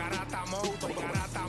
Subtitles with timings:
[0.00, 1.46] garata mode, estoy garata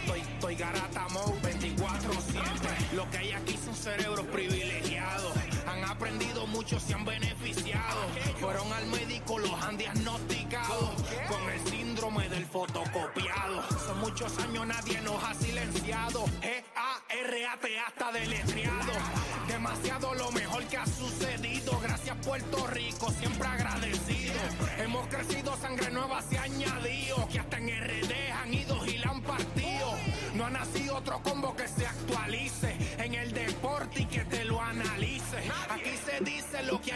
[0.00, 2.92] estoy, estoy garata mode 24-7.
[2.92, 5.32] Lo que hay aquí son cerebros privilegiados.
[5.66, 8.00] Han aprendido mucho, se han beneficiado.
[8.40, 10.94] Fueron al médico, los han diagnosticado
[11.28, 13.62] con el síndrome del fotocopiado.
[13.86, 16.24] Son muchos años, nadie nos ha silenciado.
[16.42, 18.92] G-A-R-A-T hasta deletreado.
[19.48, 21.78] Demasiado lo mejor que ha sucedido.
[21.80, 22.99] Gracias Puerto Rico,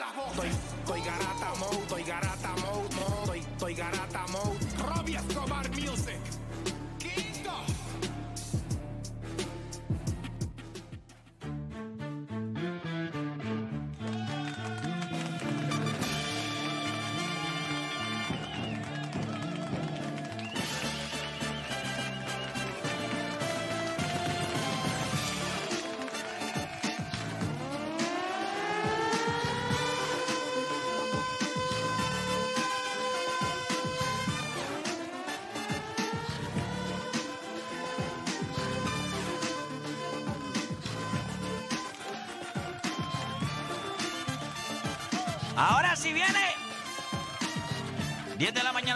[0.00, 0.56] las voces.
[1.04, 2.88] Garata mode, estoy garata mode,
[3.20, 5.59] estoy, estoy garata mode, Robbie Escobar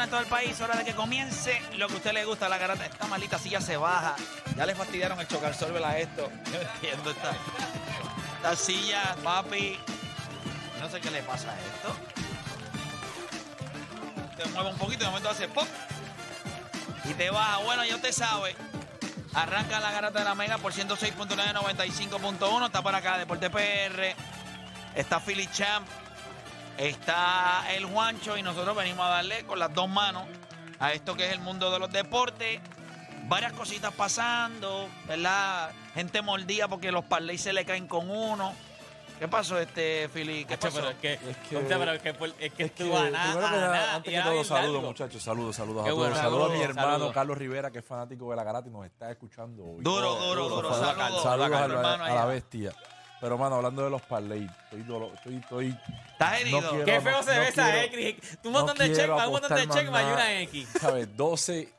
[0.03, 2.59] en todo el país, hora de que comience lo que a usted le gusta, la
[2.59, 2.87] garata.
[2.87, 4.17] Esta malita silla se baja.
[4.57, 6.31] Ya le fastidiaron el chocar sorbe a esto.
[6.53, 7.31] Yo entiendo esta,
[8.37, 9.79] esta silla, papi.
[10.81, 11.97] No sé qué le pasa a esto.
[14.37, 15.69] Te mueve un poquito y de momento hace pop.
[17.05, 17.59] Y te baja.
[17.59, 18.57] Bueno, ya usted sabe.
[19.35, 22.67] Arranca la garata de la Mega por 106.9, 95.1.
[22.67, 24.15] Está por acá Deporte PR.
[24.95, 25.89] Está Philly Champ.
[26.79, 30.25] Está el Juancho y nosotros venimos a darle con las dos manos
[30.81, 32.61] a esto que es el mundo de los deportes.
[33.27, 35.71] Varias cositas pasando, ¿verdad?
[35.95, 38.53] Gente mordida porque los parlays se le caen con uno.
[39.19, 40.45] ¿Qué pasó, este, Philly?
[40.45, 40.75] ¿Qué pasó?
[40.75, 42.99] pero es que, Es que- Conte, pero es que, fue- es que Es que, estuvo
[42.99, 45.23] a nada, primero que a nada, nada, antes que todo, saludos, muchachos.
[45.23, 45.99] Saludos, saludos a todos.
[45.99, 47.13] bueno, saludos a mi hermano saludos.
[47.15, 49.77] Carlos Rivera, que es fanático de la garata y nos está escuchando hoy.
[49.85, 50.75] Duro, duro, duro.
[50.75, 52.25] Saludos, Saludos, saludos a, la, hermano, a la allá.
[52.27, 52.73] bestia.
[53.25, 55.79] Pero, mano, hablando de los parlays, estoy, dolo- estoy, estoy
[56.13, 56.61] ¿Estás herido?
[56.61, 58.39] No quiero- Qué feo se no ve esa quiero- X.
[58.45, 60.41] Un montón no de check, quiero un montón de apostar check más más y una.
[60.43, 60.69] X.
[60.79, 61.17] ¿sabes?
[61.17, 61.73] 12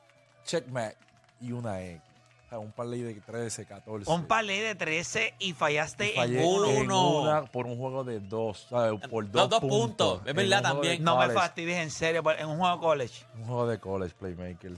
[0.43, 0.97] checkmate
[1.41, 2.01] y una X.
[2.45, 4.11] O sea, un parlay de 13, 14.
[4.11, 6.65] Un parlay de 13 y fallaste Y en uno.
[6.67, 7.21] en uno.
[7.21, 8.99] una por un juego de dos, ¿sabes?
[9.07, 10.21] Por Dos- dos, dos puntos.
[10.25, 11.03] Es verdad también.
[11.03, 13.23] No me fastidies, en serio, en un juego de college.
[13.37, 14.71] Un juego de college, Playmaker.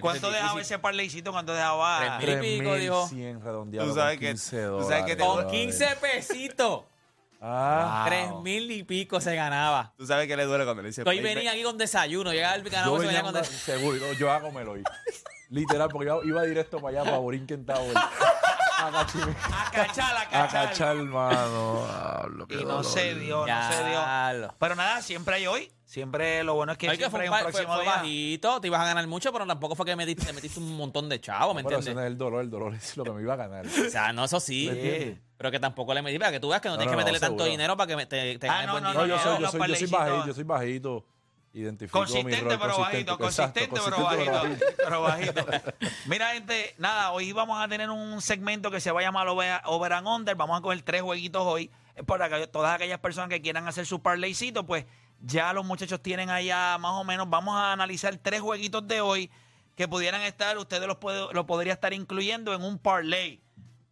[0.00, 0.74] ¿Cuánto dejaba difícil.
[0.74, 1.32] ese parlaycito?
[1.32, 2.18] ¿Cuánto dejaba?
[2.20, 2.54] Tres mil.
[2.54, 3.08] y pico, dijo.
[3.08, 5.50] 3.100 redondeado Tú sabes con que- 15 tú sabes que te- Con brother.
[5.52, 6.80] 15 pesitos.
[7.46, 9.92] Ah, Tres mil y pico se ganaba.
[9.98, 12.32] Tú sabes que le duele cuando le dice Hoy venía aquí con desayuno.
[12.32, 13.80] Llegaba el yo ganado se venía venía con desayuno.
[13.82, 14.82] seguro, no, yo hágomelo hoy.
[15.50, 17.94] Literal, porque yo iba directo para allá, para Borinquen Tower.
[18.88, 20.68] A cachar, A cachar, a a cachar.
[20.68, 21.84] cachar, hermano.
[21.86, 22.84] Hablo, qué Y no dolor.
[22.84, 23.88] se dio, no se dio.
[23.88, 24.54] Diablo.
[24.58, 25.70] Pero nada, siempre hay hoy.
[25.84, 27.74] Siempre lo bueno es que Ay, que siempre fue, hay un un pa- fue- próximo
[27.74, 27.92] fue día.
[27.94, 31.08] bajito, te ibas a ganar mucho, pero tampoco fue que metiste, te metiste un montón
[31.08, 31.94] de chavos, ¿me Pero ese entiendes?
[31.94, 33.64] no es el dolor, el dolor es lo que me iba a ganar.
[33.66, 34.66] O sea, no, eso sí.
[34.66, 35.18] ¿Me entiendes?
[35.36, 37.02] Pero que tampoco le metí, para que tú veas que no, No, tienes no, que
[37.02, 37.50] no, meterle tanto seguro.
[37.50, 39.16] dinero para que me- te, te Ah, ganes no, buen no, No, dinero.
[39.16, 41.04] yo soy, yo soy, yo soy bajito, yo soy bajito.
[41.54, 42.58] Identifico mi Consistente, rol.
[42.60, 45.46] pero bajito, Exacto, consistente, pero bajito, pero bajito.
[46.06, 49.92] Mira, gente, nada, hoy vamos a tener un segmento que se va a llamar Over,
[49.92, 50.34] and Under.
[50.34, 51.70] Vamos a coger tres jueguitos hoy.
[52.06, 54.84] Para que todas aquellas personas que quieran hacer su parlaycito, pues
[55.20, 57.30] ya los muchachos tienen allá más o menos.
[57.30, 59.30] Vamos a analizar tres jueguitos de hoy
[59.76, 63.40] que pudieran estar, ustedes los puede, lo podría estar incluyendo en un parlay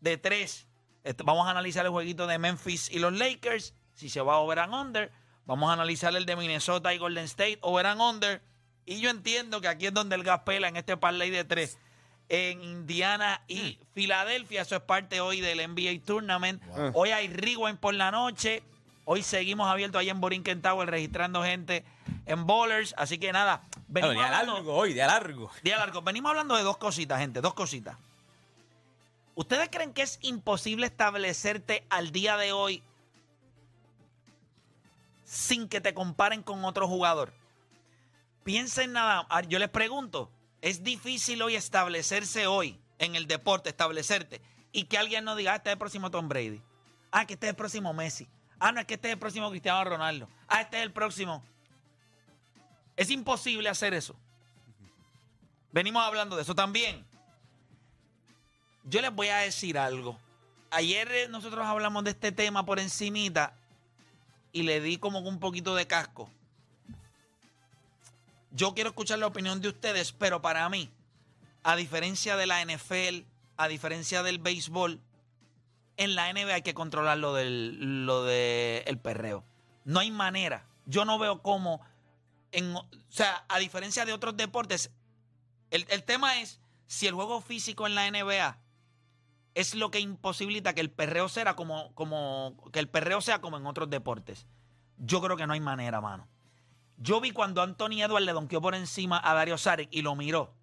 [0.01, 0.67] de tres.
[1.05, 4.59] Este, Vamos a analizar el jueguito de Memphis y los Lakers, si se va over
[4.59, 5.13] and under.
[5.47, 8.43] Vamos a analizar el de Minnesota y Golden State, over and under.
[8.87, 11.79] Y yo entiendo que aquí es donde el gas pela en este parlay de tres.
[12.29, 16.63] En Indiana y Filadelfia, eso es parte hoy del NBA Tournament.
[16.95, 18.63] Hoy hay rewind por la noche.
[19.05, 21.85] Hoy seguimos abiertos ahí en Borinquen Tower registrando gente
[22.25, 22.95] en Bowlers.
[22.97, 25.51] Así que nada, Bueno, venimos día hablando- largo hoy, día largo.
[25.63, 26.03] Día largo.
[26.03, 27.97] Venimos hablando de dos cositas, gente, dos cositas.
[29.35, 32.83] ¿Ustedes creen que es imposible establecerte al día de hoy
[35.33, 37.33] sin que te comparen con otro jugador?
[38.45, 40.31] Piensen nada, ah, yo les pregunto,
[40.61, 44.43] es difícil hoy establecerse hoy en el deporte, establecerte,
[44.73, 46.61] y que alguien no diga, ah, este es el próximo Tom Brady.
[47.11, 48.29] Ah, que este es el próximo Messi.
[48.59, 50.29] Ah, no, es que este es el próximo Cristiano Ronaldo.
[50.49, 51.43] Ah, este es el próximo.
[52.95, 54.15] Es imposible hacer eso.
[55.73, 57.07] Venimos hablando de eso también.
[58.85, 60.19] Yo les voy a decir algo.
[60.71, 63.57] Ayer eh, nosotros hablamos de este tema por encimita
[64.53, 66.31] y le di como un poquito de casco.
[68.51, 70.91] Yo quiero escuchar la opinión de ustedes, pero para mí,
[71.63, 73.25] a diferencia de la NFL,
[73.57, 75.01] a diferencia del béisbol,
[75.97, 79.45] en la NBA hay que controlar lo del lo de el perreo.
[79.85, 80.67] No hay manera.
[80.85, 81.81] Yo no veo cómo,
[82.51, 84.91] en, o sea, a diferencia de otros deportes,
[85.71, 88.59] el, el tema es si el juego físico en la NBA
[89.55, 93.57] es lo que imposibilita que el perreo sea como, como que el perreo sea como
[93.59, 94.47] en otros deportes.
[94.99, 96.29] Yo creo que no hay manera, mano.
[96.97, 100.55] Yo vi cuando Anthony Edwards le donkeó por encima a Dario Saric y lo miró.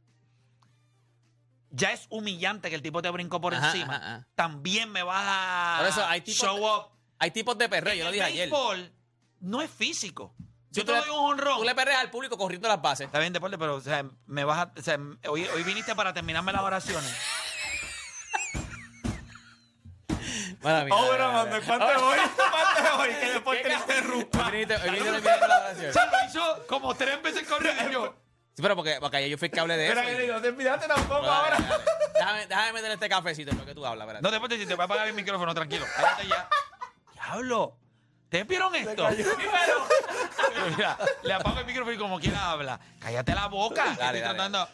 [1.72, 3.96] Ya es humillante que el tipo te brincó por Ajá, encima.
[3.96, 4.28] ajá, ajá.
[4.36, 6.88] También me vas a Por eso hay tipos show up.
[7.20, 8.50] Hay tipos de perreo, yo lo el dije ayer.
[8.50, 8.92] béisbol
[9.42, 10.34] no es físico.
[10.72, 11.58] Si Yo te le- doy un honrón.
[11.60, 13.06] Tú le perreas al público corriendo las bases.
[13.08, 14.98] Está bien, deporte, pero o sea, me vas a, o sea,
[15.28, 17.14] hoy, hoy viniste para terminarme las oraciones.
[20.62, 21.54] Mala mía, Oh, mía, mala mía.
[21.56, 21.62] hoy?
[21.66, 23.10] ¿Cuánto hoy?
[23.14, 24.52] Que después te interrumpa.
[24.52, 25.94] Viniste- hoy viniste a la oración.
[25.94, 28.16] Se lo hizo como tres veces corrido.
[28.56, 30.00] Sí, pero porque, porque ayer yo fui el que hablé de eso.
[30.00, 31.58] Espera, y- no te olvidaste tampoco Dale, ahora.
[31.58, 31.84] dale.
[32.14, 34.24] Déjame, déjame meter este cafecito en lo que tú hablas, espérate.
[34.24, 35.86] No, después te, te voy a apagar el micrófono, tranquilo.
[35.96, 36.50] Cállate ya.
[37.14, 37.78] Diablo.
[38.26, 39.08] ¿Ustedes vieron esto?
[39.08, 42.80] Pero mira, le apago el micrófono y como quiera habla.
[43.00, 43.86] Cállate la boca.
[43.86, 44.22] Dale, estoy dale.
[44.22, 44.68] tratando.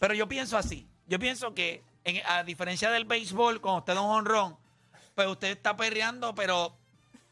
[0.00, 0.86] Pero yo pienso así.
[1.06, 4.56] Yo pienso que, en- a diferencia del béisbol, cuando usted da un honrón,
[5.14, 6.76] pues usted está perreando, pero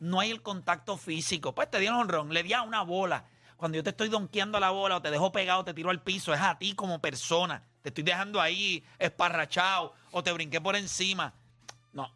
[0.00, 1.54] no hay el contacto físico.
[1.54, 3.24] Pues te dio un honrón, le di a una bola.
[3.56, 6.34] Cuando yo te estoy donkeando la bola o te dejo pegado, te tiro al piso,
[6.34, 7.62] es a ti como persona.
[7.82, 11.32] Te estoy dejando ahí esparrachado o te brinqué por encima.
[11.92, 12.10] No.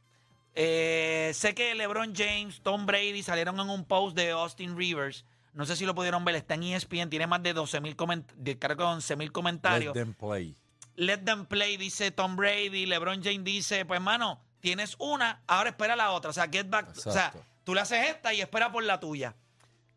[0.55, 5.25] Eh, sé que LeBron James, Tom Brady salieron en un post de Austin Rivers.
[5.55, 8.77] No sé si lo pudieron ver, está en ESPN, tiene más de 12 mil creo
[8.77, 9.95] que 11 mil comentarios.
[9.95, 10.55] Let them play.
[10.97, 12.87] Let them play, dice Tom Brady.
[12.87, 16.31] LeBron James dice, pues hermano, tienes una, ahora espera la otra.
[16.31, 16.91] O sea, get back.
[16.91, 17.33] O sea,
[17.65, 19.35] tú le haces esta y espera por la tuya.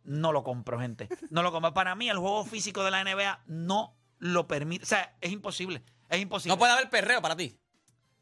[0.03, 1.07] No lo compro, gente.
[1.29, 1.73] No lo compro.
[1.73, 4.83] Para mí, el juego físico de la NBA no lo permite.
[4.83, 5.83] O sea, es imposible.
[6.09, 6.53] Es imposible.
[6.53, 7.57] No puede haber perreo para ti.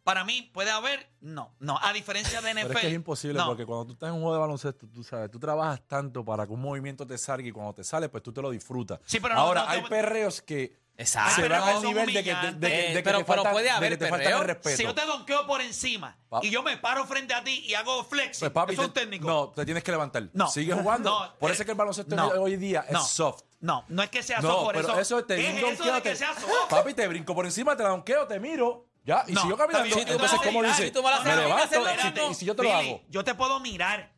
[0.04, 1.12] Para mí, ¿puede haber?
[1.22, 1.54] No.
[1.60, 1.78] No.
[1.82, 2.62] A diferencia de NFL.
[2.68, 3.46] Pero es que es imposible no.
[3.48, 6.48] porque cuando tú estás en un juego de baloncesto, tú sabes, tú trabajas tanto para
[6.48, 9.00] que un movimiento te salga y cuando te sale, pues tú te lo disfrutas.
[9.06, 11.36] Sí, pero no- Ahora, no- hay no- perreos que Exacto.
[11.36, 13.04] se pero van no al son nivel de que, de, de- de Eh, de que
[13.04, 14.42] pero- te pero falta- puede de haber que te falta perreo.
[14.42, 14.78] el respeto.
[14.78, 17.74] Si yo te donqueo por encima Pa- y yo me paro frente a ti y
[17.74, 19.28] hago flex, Pues papi, eso es un te- técnico.
[19.28, 20.24] no, te tienes que levantar.
[20.34, 20.48] No.
[20.48, 21.10] Sigue jugando.
[21.10, 22.28] No, por eh, eso es que el baloncesto no.
[22.30, 23.04] hoy día es No.
[23.04, 23.44] soft.
[23.60, 25.00] No, no es que sea No, soft por pero eso.
[25.00, 26.70] eso, te ¿Qué es eso de que sea soft?
[26.70, 28.88] Papi, te brinco por encima, te la donqueo, te miro.
[29.04, 29.88] Ya, y No, sigo caminando.
[29.88, 30.82] está bien, tú Entonces, me ¿cómo vas a dice?
[30.84, 31.30] mirar, tú me vas a Me
[31.64, 33.02] hacer levanto y, si yo te lo Billy, hago.
[33.10, 34.12] Yo te puedo mirar,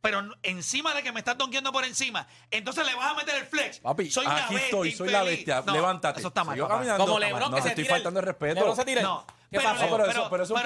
[0.00, 3.46] pero encima de que me estás donkeando por encima, entonces le vas a meter el
[3.46, 3.80] flex.
[3.80, 5.38] Papi, soy una aquí bestia, estoy, soy la infeliz.
[5.46, 5.62] bestia.
[5.66, 6.20] No, Levántate.
[6.20, 6.54] Eso está mal.
[6.54, 6.78] Sigo papá.
[6.78, 7.04] caminando.
[7.04, 8.54] Como No, LeBron no, que te se estoy tira el- faltando el respeto.
[8.54, 9.74] LeBron se tira el- No, ¿Qué pero, pasó?
[9.86, 10.62] No, pero eso- pero es un da-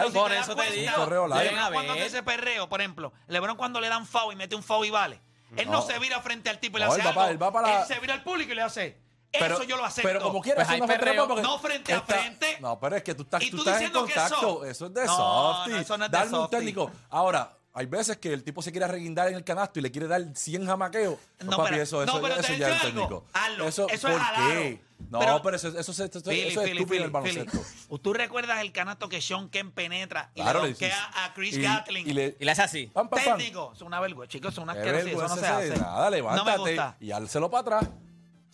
[0.00, 0.10] live.
[0.12, 0.92] Por eso te digo.
[0.94, 1.50] Correo live.
[1.72, 4.86] Cuando hace ese perreo, por ejemplo, LeBron cuando le dan foul y mete un foul
[4.86, 5.20] y vale.
[5.56, 5.82] Él no, No.
[5.82, 7.22] se vira frente al tipo y le No, hace él va algo.
[7.22, 9.00] pa- él va para Él se vira al público y le hace.
[9.32, 10.08] Pero- eso yo lo acepto.
[10.08, 11.14] Pero como quieras, Pues eso hay no fue perreo.
[11.14, 12.56] trampa porque No frente a está- frente.
[12.60, 14.40] No, pero es que tú estás, Y tú tú estás en diciendo que es contacto.
[14.40, 14.66] soft.
[14.66, 15.70] Eso es de No, softy.
[15.70, 16.56] no, eso no es de Darle un softy.
[16.56, 16.90] técnico.
[17.10, 20.06] Ahora, hay veces que el tipo se quiere reguindar en el canasto y le quiere
[20.06, 21.18] dar 100 jamaqueos.
[21.40, 23.24] No, No, papi, pero- eso, no, eso, pero eso te ya es técnico.
[23.32, 23.68] Hazlo.
[23.68, 24.50] Eso, Eso es ¿por jalado.
[24.52, 24.80] qué?
[25.10, 27.50] No, Pero- pero, eso, eso, eso, eso, Philly, eso es Philly, estúpido en el baloncesto.
[27.50, 27.98] Philly.
[28.00, 31.62] ¿Tú recuerdas el canasto que Sean Kemp penetra y Claro, le dices- a Chris y-
[31.62, 32.08] Gatling?
[32.08, 32.92] Y le, Y le hace así.
[33.12, 33.72] Técnico.
[33.74, 34.52] Es una vergüenza, chicos.
[34.52, 35.24] Es una asquerosidad.
[35.24, 35.76] Eso no se hace.
[35.76, 36.96] Nada, levántate No me gusta.
[37.00, 37.90] y álcelo para atrás.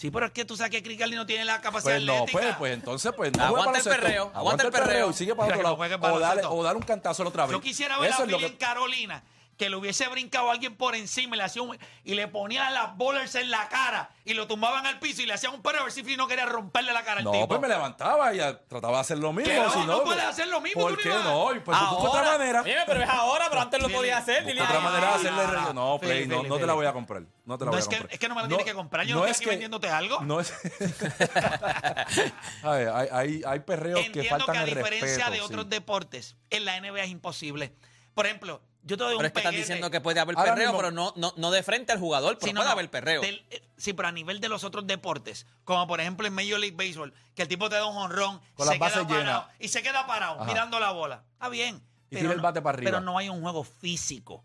[0.01, 2.41] Sí, pero es que tú sabes que Gatling no tiene la capacidad Pues no, atlética.
[2.41, 5.11] pues, pues entonces, pues no Aguanta el perreo, aguanta el perreo.
[5.11, 5.77] y sigue para Mira otro que no lado.
[5.77, 6.55] juegue O baloncesto.
[6.55, 7.53] o dale un cantazo la otra vez.
[7.53, 9.23] Yo quisiera ver Eso a es lo Philly que- en Carolina
[9.61, 12.73] que le hubiese brincado a alguien por encima y le hacía un- y le ponían
[12.73, 15.81] las bowlers en la cara y lo tumbaban al piso y le hacían un perro
[15.81, 17.47] a ver si no quería romperle la cara al No, tipo.
[17.49, 19.53] pues me levantaba y ya trataba de hacer lo mismo.
[19.53, 21.55] No, si no no, puedes hacer lo mismo, ¿Por tú qué no?
[21.55, 22.39] Y pues busca otra Ahora.
[22.39, 22.63] manera.
[22.63, 24.47] Oye, pero es ahora, pero antes lo Philly, podía hacer.
[24.47, 26.95] Dile otra manera de hacerle ah, re- No, Play, no, no te la voy a
[26.95, 27.23] comprar.
[27.45, 28.15] No te la No, voy es a que- comprar.
[28.15, 30.21] es que no me la tienes que comprar, yo no estoy aquí vendiéndote algo.
[30.23, 30.55] No es.
[32.63, 35.43] A ver, hay, hay, hay perreos que Entiendo faltan que a diferencia de sí.
[35.43, 37.75] otros deportes, en la NBA es imposible.
[38.15, 39.59] Por ejemplo, yo te doy un es que están peguete.
[39.69, 42.37] diciendo que puede haber Ahora perreo, mismo- pero no, no, no de frente al jugador,
[42.39, 42.73] pero Sí, no, puede no.
[42.73, 43.21] haber perreo.
[43.21, 46.59] Del- eh, sí, pero a nivel de los otros deportes, como por ejemplo en Major
[46.59, 49.41] League Baseball, que el tipo te da un honrón, Con se las bases queda parado
[49.43, 49.57] llenas.
[49.61, 50.45] y se queda parado Ajá.
[50.45, 51.25] mirando la bola.
[51.35, 51.77] Está bien.
[51.77, 52.91] Y pero tira el no- bate para arriba.
[52.91, 54.45] Pero no hay un juego físico.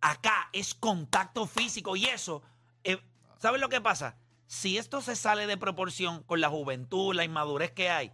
[0.00, 2.42] Acá es contacto físico y eso,
[2.84, 2.98] eh,
[3.38, 4.16] ¿sabes lo que pasa?
[4.46, 8.12] Si esto se sale de proporción con la juventud, la inmadurez que hay,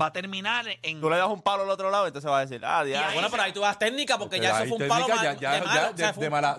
[0.00, 1.00] va a terminar en...
[1.00, 3.12] Tú le das un palo al otro lado, entonces va a decir, ah, ahí- diablo.
[3.12, 5.40] Bueno, pero ahí tú das técnica porque ya eso fue un palo ya- ya- de
[5.40, 6.56] ya mala-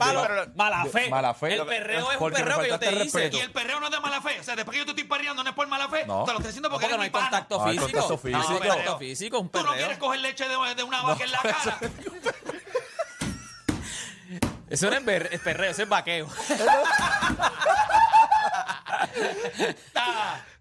[0.85, 1.09] fe.
[1.09, 1.55] mala fe.
[1.55, 3.29] El perreo es un perreo que yo te hice.
[3.33, 4.39] Y el perreo no es de mala fe.
[4.39, 6.05] O sea, después que yo te estoy perreando no es por mala fe.
[6.05, 6.23] No.
[6.25, 7.99] Te lo estoy diciendo No, porque, no hay contacto No hay físico.
[7.99, 8.53] contacto No, físico.
[8.63, 11.77] hay contacto físico, un Tú no quieres coger leche de, una vaca en la cara.
[14.69, 16.27] Eso no es perreo, eso es vaqueo.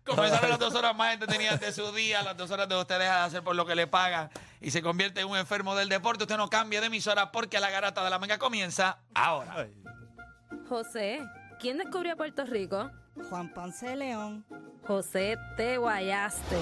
[0.05, 3.17] Comenzaron las dos horas más entretenidas de su día, las dos horas de usted deja
[3.17, 4.31] de hacer por lo que le pagan
[4.61, 6.25] y se convierte en un enfermo del deporte.
[6.25, 9.69] Usted no cambia de emisora porque la garata de la mega comienza ahora.
[10.69, 11.21] José,
[11.61, 12.91] ¿quién descubrió Puerto Rico?
[13.29, 14.45] Juan Ponce de León.
[14.87, 16.57] José, te guayaste.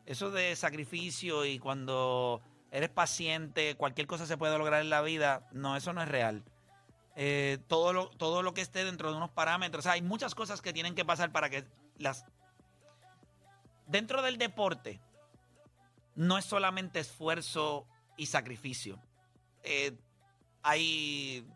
[0.04, 5.46] Eso de sacrificio y cuando eres paciente, cualquier cosa se puede lograr en la vida,
[5.52, 6.42] no, eso no es real.
[7.14, 10.34] Eh, todo, lo, todo lo que esté dentro de unos parámetros, o sea, hay muchas
[10.34, 11.64] cosas que tienen que pasar para que
[11.98, 12.24] las...
[13.86, 15.00] Dentro del deporte,
[16.18, 18.98] no es solamente esfuerzo y sacrificio.
[19.62, 19.96] Eh,
[20.64, 21.46] hay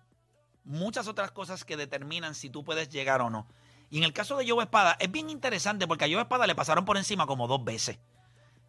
[0.63, 3.49] muchas otras cosas que determinan si tú puedes llegar o no.
[3.91, 6.55] Y en el caso de Joe Espada, es bien interesante porque a Joe Espada le
[6.55, 7.99] pasaron por encima como dos veces.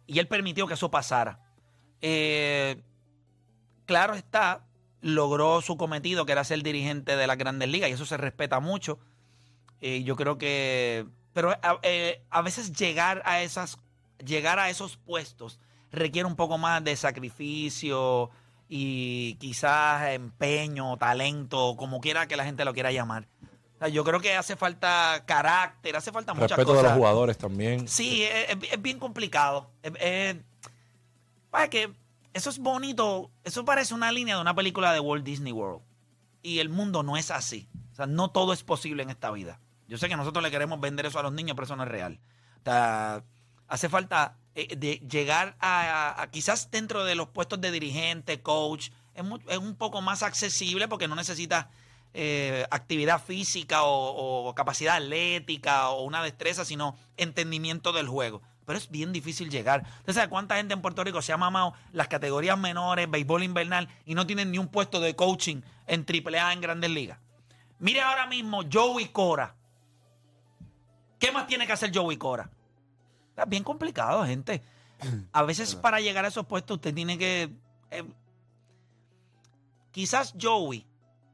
[0.08, 1.38] Y él permitió que eso pasara.
[2.00, 2.82] Eh,
[3.86, 4.66] claro está,
[5.00, 8.58] logró su cometido, que era ser dirigente de las grandes ligas, y eso se respeta
[8.58, 8.98] mucho.
[9.80, 11.06] Eh, yo creo que.
[11.32, 13.78] Pero a, eh, a veces llegar a esas.
[14.18, 15.60] Llegar a esos puestos
[15.94, 18.30] requiere un poco más de sacrificio
[18.68, 23.26] y quizás empeño, talento, como quiera que la gente lo quiera llamar.
[23.76, 26.90] O sea, yo creo que hace falta carácter, hace falta muchas Respeto de cosas.
[26.92, 27.88] los jugadores también.
[27.88, 29.70] Sí, es, es- es bien complicado.
[29.82, 30.36] Es-
[31.50, 31.92] vaya que
[32.32, 33.30] eso es bonito.
[33.44, 35.82] Eso parece una línea de una película de Walt Disney World.
[36.42, 37.68] Y el mundo no es así.
[37.92, 39.60] O sea, no todo es posible en esta vida.
[39.88, 41.88] Yo sé que nosotros le queremos vender eso a los niños, pero eso no es
[41.88, 42.18] real.
[42.60, 43.22] O sea,
[43.68, 49.24] hace falta eh, de llegar a, quizás dentro de los puestos de dirigente, coach, es,
[49.48, 51.66] es un poco más accesible porque no necesitas
[52.12, 58.40] eh, actividad física o, o capacidad atlética o una destreza, sino entendimiento del juego.
[58.64, 59.84] Pero es bien difícil llegar.
[59.98, 63.88] ¿Usted sabe cuánta gente en Puerto Rico se ha mamado las categorías menores, béisbol invernal,
[64.06, 67.18] y no tienen ni un puesto de coaching en AAA en grandes ligas?
[67.78, 69.54] Mire ahora mismo Joey Cora.
[71.18, 72.48] ¿Qué más tiene que hacer Joey Cora?
[73.36, 74.62] Es bien complicado, gente.
[75.32, 77.50] A veces para llegar a esos puestos usted tiene que...
[77.90, 78.04] eh,
[79.90, 80.86] quizás Joey,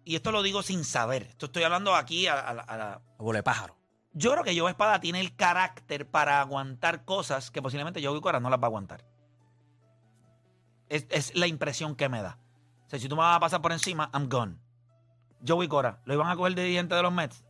[0.04, 3.42] y esto lo digo sin saber, esto estoy hablando aquí a, a la- a la,
[3.42, 3.76] pájaro.
[4.12, 8.40] yo creo que Joe Espada tiene el carácter para aguantar cosas que posiblemente Joey Cora
[8.40, 9.04] no las va a aguantar.
[10.88, 12.38] Es, es la impresión que me da.
[12.86, 14.56] O sea, si tú me vas a pasar por encima, I'm gone.
[15.46, 17.44] Joey Cora, ¿lo iban a coger de dirigente de los Mets?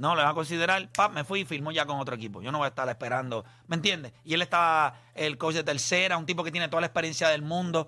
[0.00, 0.90] No, lo iban a considerar.
[0.92, 2.40] Pap, me fui y firmó ya con otro equipo.
[2.40, 3.44] Yo no voy a estar esperando.
[3.66, 4.14] ¿Me entiendes?
[4.24, 7.42] Y él estaba el coach de tercera, un tipo que tiene toda la experiencia del
[7.42, 7.86] mundo.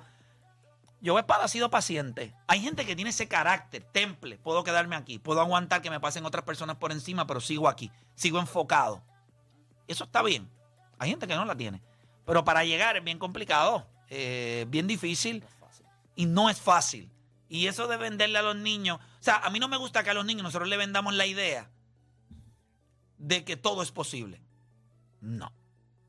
[1.02, 2.34] Joe Espada ha sido paciente.
[2.48, 4.36] Hay gente que tiene ese carácter, temple.
[4.36, 7.90] Puedo quedarme aquí, puedo aguantar que me pasen otras personas por encima, pero sigo aquí,
[8.14, 9.02] sigo enfocado.
[9.88, 10.50] Eso está bien.
[10.98, 11.80] Hay gente que no la tiene.
[12.26, 15.42] Pero para llegar es bien complicado, eh, bien difícil
[16.14, 17.10] y no es fácil.
[17.48, 20.10] Y eso de venderle a los niños, o sea, a mí no me gusta que
[20.10, 21.70] a los niños nosotros le vendamos la idea
[23.22, 24.42] de que todo es posible.
[25.20, 25.52] No.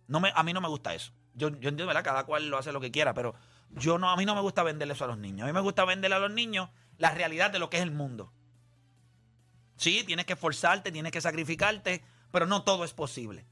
[0.08, 1.14] no me, a mí no me gusta eso.
[1.36, 2.04] Yo, yo entiendo, ¿verdad?
[2.04, 3.36] Cada cual lo hace lo que quiera, pero
[3.70, 5.44] yo no, a mí no me gusta venderle eso a los niños.
[5.44, 7.92] A mí me gusta venderle a los niños la realidad de lo que es el
[7.92, 8.34] mundo.
[9.78, 13.46] Sí, tienes que esforzarte, tienes que sacrificarte, pero no todo es posible.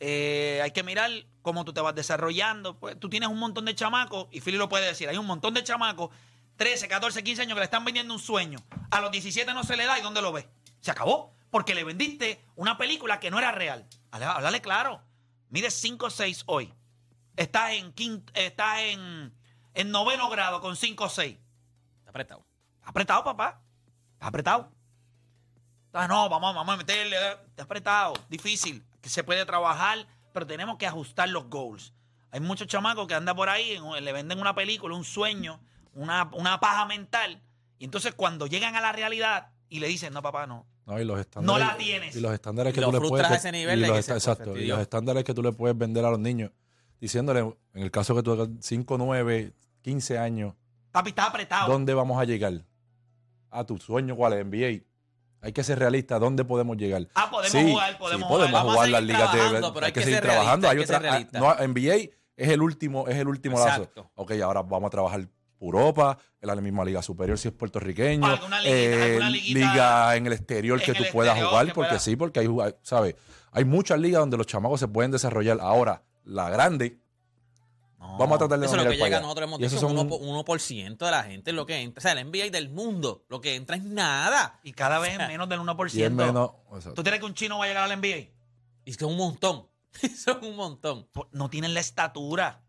[0.00, 1.10] Eh, hay que mirar
[1.42, 2.78] cómo tú te vas desarrollando.
[2.78, 5.54] Pues, tú tienes un montón de chamacos, y Philly lo puede decir, hay un montón
[5.54, 6.10] de chamacos
[6.56, 8.58] 13, 14, 15 años que le están vendiendo un sueño.
[8.90, 10.48] A los 17 no se le da y ¿dónde lo ve?
[10.80, 11.37] Se acabó.
[11.50, 13.86] Porque le vendiste una película que no era real.
[14.10, 15.02] Háblale claro.
[15.50, 16.74] Mide 5 6 hoy.
[17.36, 19.32] Estás en, quin- estás en,
[19.74, 21.38] en noveno grado con 5 6.
[21.98, 22.44] Está apretado.
[22.82, 23.62] Apretado, papá.
[24.14, 24.72] Está apretado.
[25.92, 27.16] Ah, no, vamos, vamos a meterle.
[27.48, 28.12] Está apretado.
[28.28, 28.84] Difícil.
[29.00, 31.94] Que se puede trabajar, pero tenemos que ajustar los goals.
[32.30, 35.60] Hay muchos chamacos que andan por ahí, le venden una película, un sueño,
[35.94, 37.40] una, una paja mental.
[37.78, 40.66] Y entonces cuando llegan a la realidad y le dicen, no, papá, no.
[40.86, 42.16] No, y los estándares, No la tienes.
[42.16, 43.44] Y los estándares Y que lo tú le frustras puedes.
[43.44, 44.58] a ese nivel y de los que esta- se- pues, exacto.
[44.58, 46.50] Y los estándares que tú le puedes vender a los niños,
[47.00, 50.54] diciéndole, en el caso que tú hagas 5, 9, 15 años,
[50.90, 51.70] Papi, está apretado.
[51.70, 52.64] ¿dónde vamos a llegar?
[53.50, 54.44] A tu sueño, ¿cuál es?
[54.44, 54.82] NBA.
[55.40, 57.06] Hay que ser realista, ¿dónde podemos llegar?
[57.14, 58.52] Ah, podemos Sí, jugar, podemos sí, podemos jugar.
[58.52, 60.68] Vamos a jugar las ligas de pero hay, hay que que seguir realista, trabajando.
[60.68, 61.94] hay otra, ah, no, NBA
[62.36, 63.82] es el último, es el último lazo.
[63.82, 64.10] Exacto.
[64.16, 65.28] Ok, ahora vamos a trabajar
[65.60, 70.26] Europa, en la misma liga superior si es puertorriqueño, Alguna liguita, alguna liguita liga en
[70.26, 73.16] el exterior en que tú puedas jugar, que porque pueda- sí, porque hay, hay- ¿sabes?
[73.52, 75.58] Hay muchas ligas donde los chamacos se pueden desarrollar.
[75.60, 76.98] Ahora, la grande,
[77.98, 78.16] No.
[78.18, 79.20] vamos a tratar de Eso no es lo que llega, allá.
[79.20, 81.98] nosotros hemos Y dicho, son- un 1%, 1% de la gente es lo que entra.
[81.98, 84.60] O sea, el NBA del mundo, lo que entra es nada.
[84.62, 85.98] Y cada vez es menos del 1%.
[85.98, 86.52] y es menos.
[86.94, 88.30] ¿Tú crees que un chino va a llegar al NBA?
[88.84, 89.66] Y son un montón.
[90.16, 91.08] son un montón.
[91.10, 92.62] Por- no tienen la estatura.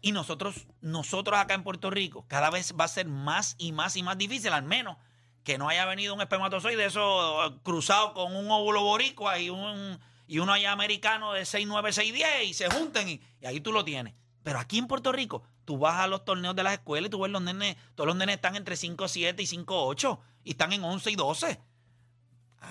[0.00, 3.96] Y nosotros, nosotros acá en Puerto Rico, cada vez va a ser más y más
[3.96, 4.96] y más difícil, al menos
[5.42, 9.98] que no haya venido un espermatozoide eso eh, cruzado con un óvulo boricua y un
[10.26, 13.82] y uno allá americano de 6'9, 6'10 y se junten y, y ahí tú lo
[13.82, 14.14] tienes.
[14.42, 17.20] Pero aquí en Puerto Rico, tú vas a los torneos de las escuelas y tú
[17.20, 21.10] ves los nenes, todos los nenes están entre 5'7 y 5'8 y están en 11
[21.10, 21.60] y 12.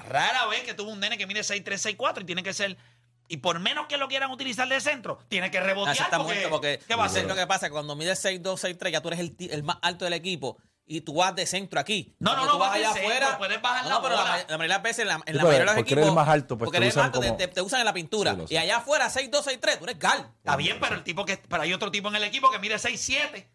[0.10, 2.77] Rara vez que tuvo un nene que mide 6'3, 6'4 y tiene que ser...
[3.29, 5.96] Y por menos que lo quieran utilizar de centro, tiene que rebotear.
[5.96, 7.25] eso está porque, muerto porque ¿Qué va a hacer?
[7.25, 10.13] lo que pasa cuando mides 6'2, 6'3, ya tú eres el, el más alto del
[10.13, 10.57] equipo
[10.89, 12.15] y tú vas de centro aquí.
[12.19, 13.38] No, no, Cuando no, vas allá centro, afuera.
[13.38, 14.31] puedes bajar no, la no, pero la, bola.
[14.31, 15.89] ma- la mayoría de las veces en la, en Sí, la mayoría de los porque
[15.89, 16.03] equipos.
[16.03, 17.79] eres más alto, pues porque te eres usan más alto, te, como- te- te usan
[17.81, 18.36] en la pintura.
[18.47, 20.32] Sí, y allá afuera, 6'2, 6'3, tú eres gal.
[20.38, 21.36] Está bien, pero el tipo que.
[21.36, 23.45] Pero hay otro tipo en el equipo que mide 6'7.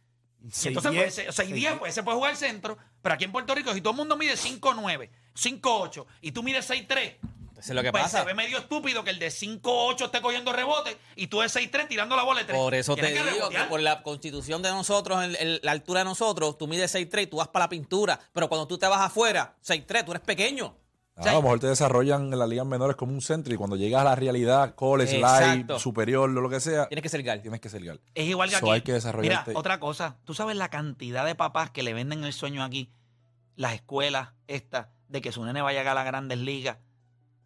[0.65, 2.77] Y entonces, pues, 6'10, pues ese puede jugar centro.
[3.01, 6.69] Pero aquí en Puerto Rico, si todo el mundo mide 5'9, 5'8 y tú mides
[6.69, 7.17] 6'3.
[7.63, 8.21] Eso es lo que pues pasa.
[8.21, 11.87] se ve medio estúpido que el de 5'8 esté cogiendo rebote y tú de 6'3
[11.89, 12.59] tirando la bola de 3.
[12.59, 13.69] Por eso te que digo que rebotear.
[13.69, 17.27] por la constitución de nosotros, el- el- la altura de nosotros, tú mides 6'3 y
[17.29, 18.19] tú vas para la pintura.
[18.33, 20.77] Pero cuando tú te vas afuera, 6'3, tú eres pequeño.
[21.15, 23.77] Ah, a lo mejor te desarrollan en las ligas menores como un centro y cuando
[23.77, 27.43] llegas a la realidad, college, live, superior, lo que sea, Tienes que ser gal.
[27.43, 28.01] tienes que ser gal.
[28.15, 28.71] Es igual que So, aquí.
[28.71, 29.51] hay que desarrollarte.
[29.51, 30.17] Mira, otra cosa.
[30.25, 32.91] Tú sabes la cantidad de papás que le venden el sueño aquí,
[33.57, 36.79] las escuelas estas, de que su nene vaya a llegar a las grandes ligas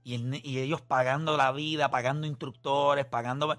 [0.07, 3.59] y, ellos pagando la vida, pagando instructores, pagando.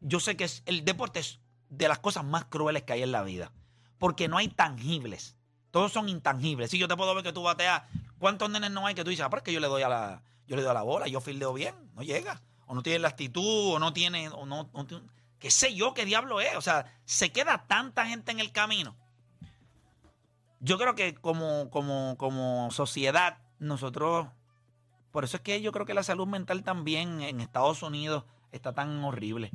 [0.00, 3.22] Yo sé que el deporte es de las cosas más crueles que hay en la
[3.22, 3.50] vida,
[3.98, 5.36] porque no hay tangibles.
[5.72, 6.70] Todos son intangibles.
[6.70, 7.82] Si yo te puedo ver que tú bateas,
[8.18, 10.22] ¿cuántos nenes no hay que tú dices, ah, pero que yo le doy a la,
[10.46, 13.08] yo le doy a la bola, yo fildeo bien, no llega, o no tiene la
[13.08, 14.70] actitud, o no tiene, o no,
[15.40, 16.54] qué sé yo qué diablo es.
[16.54, 18.96] O sea, se queda tanta gente en el camino.
[20.60, 24.28] Yo creo que como, como, como sociedad, nosotros,
[25.18, 28.72] por eso es que yo creo que la salud mental también en Estados Unidos está
[28.72, 29.50] tan horrible.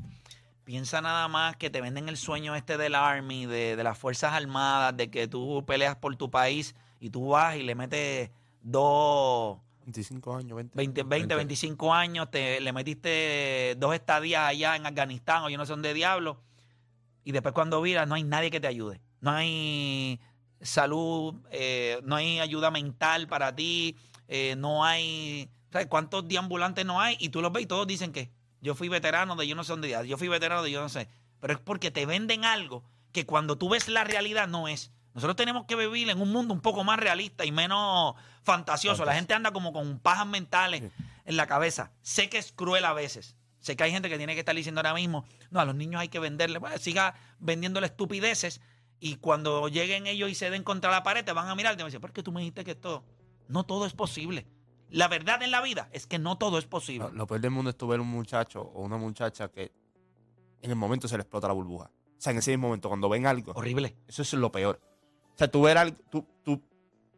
[0.65, 4.33] Piensa nada más que te venden el sueño este del Army, de, de las Fuerzas
[4.33, 8.29] Armadas, de que tú peleas por tu país y tú vas y le metes
[8.61, 10.75] dos, 25 años, 20.
[10.75, 15.65] 20, 20 25 años, te, le metiste dos estadías allá en Afganistán o yo no
[15.65, 16.41] sé dónde diablo,
[17.23, 18.99] y después cuando viras no hay nadie que te ayude.
[19.21, 20.19] No hay
[20.59, 23.95] salud, eh, no hay ayuda mental para ti,
[24.27, 25.49] eh, no hay...
[25.71, 27.17] ¿Sabes cuántos deambulantes no hay?
[27.19, 28.31] Y tú los ves y todos dicen que
[28.61, 31.09] yo fui veterano de yo no sé dónde, yo fui veterano de yo no sé.
[31.39, 34.91] Pero es porque te venden algo que cuando tú ves la realidad no es.
[35.13, 39.05] Nosotros tenemos que vivir en un mundo un poco más realista y menos fantasioso.
[39.05, 40.83] La gente anda como con pajas mentales
[41.25, 41.91] en la cabeza.
[42.01, 43.35] Sé que es cruel a veces.
[43.59, 46.01] Sé que hay gente que tiene que estar diciendo ahora mismo, no, a los niños
[46.01, 48.59] hay que venderle, bueno, siga vendiéndole estupideces
[48.99, 51.77] y cuando lleguen ellos y se den contra la pared te van a mirar y
[51.77, 53.05] te van a decir, ¿por qué tú me dijiste que esto?
[53.47, 54.47] No todo es posible.
[54.89, 57.09] La verdad en la vida es que no todo es posible.
[57.09, 59.71] Lo, lo peor del mundo es tu ver un muchacho o una muchacha que
[60.61, 61.85] en el momento se le explota la burbuja.
[61.85, 63.97] O sea, en ese mismo momento, cuando ven algo, Horrible.
[64.07, 64.79] eso es lo peor.
[65.33, 66.61] O sea, tú ver algo, tú, tú,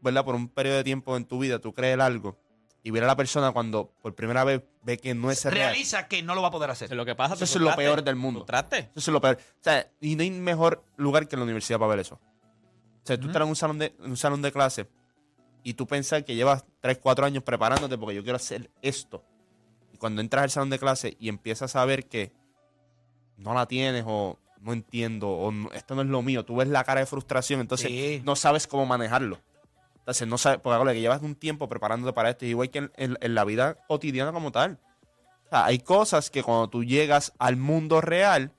[0.02, 0.26] ¿verdad?
[0.26, 2.40] Por un periodo de tiempo en tu vida, tú crees algo
[2.82, 5.56] y ver a la persona cuando por primera vez ve que no es real.
[5.72, 6.86] Realiza que no lo va a poder hacer.
[6.86, 7.34] Eso es lo que pasa.
[7.34, 8.46] Eso es lo peor del mundo.
[8.48, 9.38] Eso es lo peor.
[9.42, 12.16] O sea, y no hay mejor lugar que la universidad para ver eso.
[12.16, 14.88] O sea, tú estás en un salón de, en un salón de clase
[15.66, 19.24] y tú pensas que llevas 3, 4 años preparándote porque yo quiero hacer esto.
[19.92, 22.32] Y cuando entras al salón de clase y empiezas a ver que
[23.38, 26.46] no la tienes o no entiendo, o no- esto no es lo mío.
[26.46, 28.22] Tú ves la cara de frustración, entonces Sí.
[28.24, 29.40] no sabes cómo manejarlo.
[29.98, 33.18] Entonces no sabes, porque que llevas un tiempo preparándote para esto, igual que en, en-
[33.20, 34.80] en la vida cotidiana como tal.
[35.46, 38.52] O sea, hay cosas que cuando tú llegas al mundo real,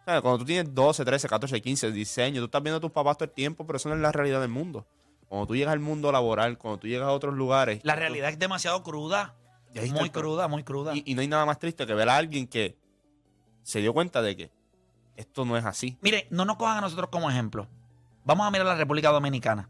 [0.00, 2.80] o sea, cuando tú tienes 12, 13, 14, 15, 16 años, tú estás viendo a
[2.80, 4.84] tus papás todo el tiempo, pero eso no es la realidad del mundo.
[5.28, 7.80] Cuando tú llegas al mundo laboral, cuando tú llegas a otros lugares.
[7.82, 9.34] La realidad es demasiado cruda.
[9.72, 10.94] Está Muy cruda, muy cruda.
[10.94, 12.76] Y, y no hay nada más triste que ver a alguien que
[13.64, 14.50] se dio cuenta de que
[15.16, 15.98] esto no es así.
[16.00, 17.68] Mire, no nos cojan a nosotros como ejemplo.
[18.24, 19.68] Vamos a mirar la República Dominicana.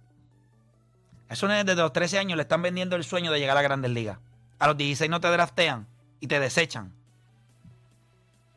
[1.28, 3.60] A esos nenes desde los 13 años le están vendiendo el sueño de llegar a
[3.60, 4.18] las grandes ligas.
[4.58, 5.86] A los 16 no te draftean
[6.20, 6.92] y te desechan.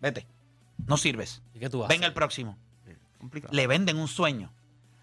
[0.01, 0.27] Vete.
[0.85, 1.41] No sirves.
[1.53, 1.95] ¿Y qué tú haces?
[1.95, 2.57] Venga el próximo.
[3.17, 3.53] Complicado.
[3.53, 4.51] Le venden un sueño.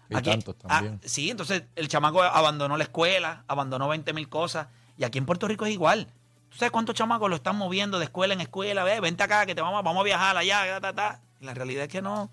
[0.09, 0.99] Y Aquí- tantos ah, también.
[1.03, 4.67] sí, entonces el chamaco abandonó la escuela, abandonó 20 mil cosas.
[4.97, 6.07] Y aquí en Puerto Rico es igual.
[6.49, 8.83] ¿Tú sabes cuántos chamacos lo están moviendo de escuela en escuela?
[8.83, 10.79] Ve, vente acá que te vamos, vamos a viajar allá.
[10.79, 12.29] Ta, ta, la realidad es que no.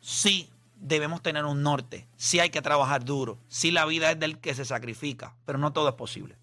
[0.00, 2.06] Sí, debemos tener un norte.
[2.16, 3.38] Sí hay que trabajar duro.
[3.48, 5.34] Sí la vida es del que se sacrifica.
[5.46, 6.36] Pero no todo es posible.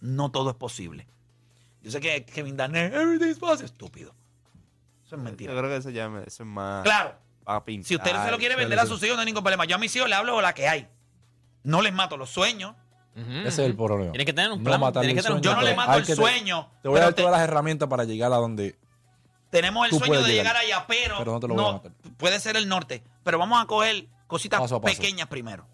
[0.00, 1.06] No todo es posible.
[1.82, 3.66] Yo sé que Kevin Garnett, everything is possible.
[3.66, 4.14] Estúpido.
[5.06, 5.52] Eso es Yo mentira.
[5.52, 7.14] creo que eso ya me- eso es más Claro.
[7.44, 7.86] Para pintar.
[7.88, 9.64] Si usted no se lo quiere vender a sus hijos, no hay ningún problema.
[9.64, 10.88] Yo a mis hijos le hablo de la que hay.
[11.62, 12.74] No les mato los sueños.
[13.14, 14.10] Ese es el problema.
[14.12, 14.80] Tienes que tener un No plan.
[14.80, 15.76] matarle tienes que tener un Yo no le plan.
[15.76, 16.70] mato Hay el te- sueño.
[16.82, 18.78] Te voy a dar te- todas las herramientas para llegar a donde.
[19.50, 20.32] tenemos el sueño de llegar.
[20.32, 21.92] llegar allá, pero, Pero no te lo voy a matar.
[22.16, 23.04] puede ser el norte.
[23.22, 24.96] Pero vamos a coger cositas Paso a paso.
[24.96, 25.64] pequeñas primero.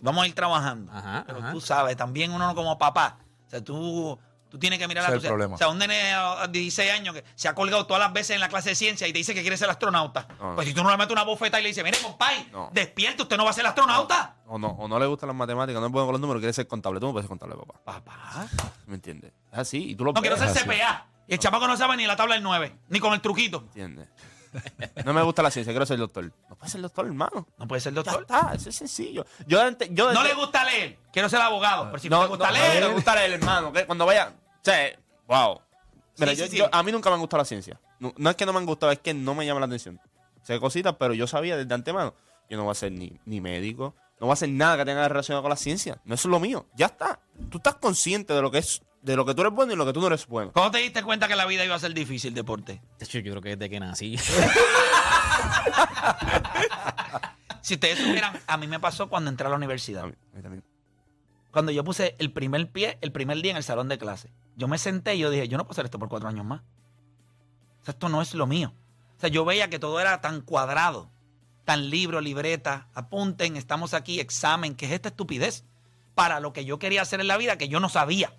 [0.00, 0.90] Vamos a ir trabajando.
[0.90, 1.52] Ajá, pero ajá.
[1.52, 4.18] tú sabes, también uno como papá, o sea, tú,
[4.52, 5.50] tú tienes que mirar Ese a es.
[5.50, 8.40] O sea, un nene a 16 años que se ha colgado todas las veces en
[8.40, 10.28] la clase de ciencia y te dice que quiere ser astronauta.
[10.38, 10.54] No.
[10.54, 12.70] Pues si tú no le metes una bofeta y le dices, mire, compay, No.
[12.72, 14.36] despierta, usted no va a ser astronauta.
[14.46, 16.52] O no, o no le gustan las matemáticas, no es bueno con los números, quiere
[16.52, 17.00] ser contable.
[17.00, 17.80] Tú no puedes ser contable, papá.
[18.04, 18.46] Papá.
[18.86, 19.32] ¿Me entiendes?
[19.50, 19.90] Es así.
[19.90, 20.48] Y tú lo No quiero ser.
[20.50, 21.06] CPA.
[21.26, 23.62] Y el chamaco no sabe ni la tabla del 9, ni con el truquito.
[23.68, 24.08] ¿Entiendes?
[25.06, 26.30] No me gusta la ciencia, quiero ser doctor.
[26.50, 27.48] No puedes ser doctor, hermano.
[27.56, 28.20] No puede ser Ya doctor.
[28.22, 29.24] está, eso es sencillo.
[29.46, 30.98] Yo, ante- yo No le gusta leer.
[31.10, 31.86] Quiero ser abogado.
[31.86, 32.82] Pero si no, te gusta no, leer.
[32.82, 33.72] no me gusta leer, hermano.
[33.72, 34.34] que Cuando vaya.
[34.62, 35.60] O sea, wow.
[36.18, 36.56] Mira, Sí, yo- sí, sí.
[36.58, 37.80] yo- a mí nunca me han gustado la ciencia.
[37.98, 40.00] No, no es que no me han gustado, es que no me llama la atención.
[40.42, 42.14] Sé cositas, pero yo sabía desde antemano.
[42.48, 45.08] Yo no voy a ser ni, ni médico, no voy a hacer nada que tenga
[45.08, 46.00] relacionado con la ciencia.
[46.04, 46.66] No eso es lo mío.
[46.74, 47.20] Ya está.
[47.50, 49.86] Tú estás consciente de lo que es, de lo que tú eres bueno y lo
[49.86, 50.52] que tú no eres bueno.
[50.52, 52.80] ¿Cómo te diste cuenta que la vida iba a ser difícil, deporte?
[52.98, 54.16] De hecho, yo creo que desde que nací.
[57.62, 60.02] Si ustedes supieran, a mí me pasó cuando entré a la A universidad.
[60.04, 60.64] mí- a mí también.
[61.52, 64.32] Cuando yo puse el primer pie, el primer día en el salón de clase.
[64.56, 66.62] Yo me senté y yo dije, yo no puedo hacer esto por cuatro años más.
[67.82, 68.72] O sea, esto no es lo mío.
[69.18, 71.10] O sea, yo veía que todo era tan cuadrado,
[71.64, 75.64] tan libro, libreta, apunten, estamos aquí, examen, ¿qué es esta estupidez?
[76.14, 78.32] Para lo que yo quería hacer en la vida que yo no sabía.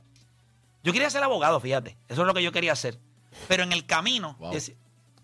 [0.84, 1.98] Yo quería ser abogado, fíjate.
[2.10, 3.00] Eso es lo que yo quería hacer.
[3.48, 4.36] Pero en el camino...
[4.40, 4.54] Wow.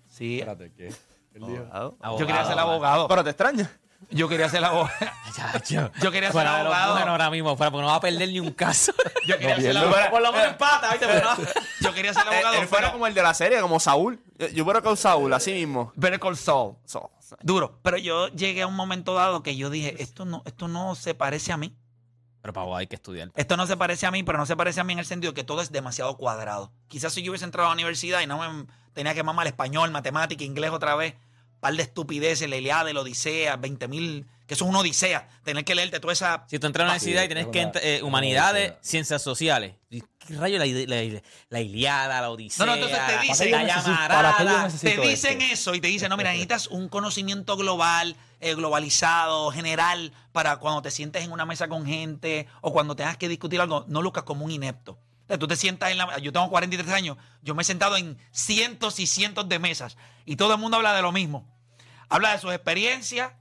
[0.08, 0.93] sí, Espérate, ¿qué?
[1.34, 2.19] Dijo- Abogado.
[2.19, 3.08] yo quería ser abogado.
[3.08, 3.69] Pero te extraña.
[4.12, 4.89] Yo quería ser abogado.
[5.35, 5.91] Chacho.
[6.01, 6.93] Yo quería ser abogado.
[6.93, 8.91] números ahora mismo, fuera, porque no va a perder ni un caso.
[9.27, 9.79] Yo quería ser pierde.
[9.79, 10.09] abogado.
[10.12, 11.05] Por lo menos empata, ¿viste?
[11.07, 11.43] Pero no.
[11.81, 12.55] Yo quería ser Él, abogado.
[12.55, 14.19] él fuera pero- como el de la serie, como Saúl.
[14.38, 15.91] Yo, yo fuera con Saúl, así mismo.
[15.95, 16.75] Better Call Saul.
[17.41, 17.79] Duro.
[17.83, 21.13] Pero yo llegué a un momento dado que yo dije, esto no, esto no se
[21.13, 21.75] parece a mí.
[22.41, 23.29] Pero para hay que estudiar.
[23.35, 25.33] Esto no se parece a mí, pero no se parece a mí en el sentido
[25.33, 26.71] que todo es demasiado cuadrado.
[26.88, 29.91] Quizás si yo hubiese entrado a la universidad y no me tenía que mamar español,
[29.91, 31.15] matemática, inglés otra vez,
[31.59, 35.27] par de estupideces, la Iliada, la Odisea, 20 mil, que eso es una odisea.
[35.43, 36.43] Tener que leerte toda esa...
[36.47, 39.75] Si tú entras a la universidad y tienes es que una- eh, humanidades, ciencias sociales.
[39.91, 42.65] ¿Y ¿Qué rayo la, la, la Iliada, la Odisea?
[42.65, 44.21] No, no, entonces te la- dicen- la ¿Para qué yo necesito- llamarada?
[44.37, 44.37] para
[44.69, 45.53] qué yo Te dicen esto?
[45.53, 50.81] eso y te dicen, no, mira, necesitas un conocimiento global, eh, globalizado, general, para cuando
[50.81, 54.23] te sientes en una mesa con gente o cuando tengas que discutir algo, no luzcas
[54.23, 54.97] como un inepto.
[55.29, 56.17] O sea, tú te sientas en la...
[56.17, 60.37] Yo tengo 43 años, yo me he sentado en cientos y cientos de mesas y
[60.37, 61.47] todo el mundo habla de lo mismo.
[62.09, 63.33] Habla de sus experiencias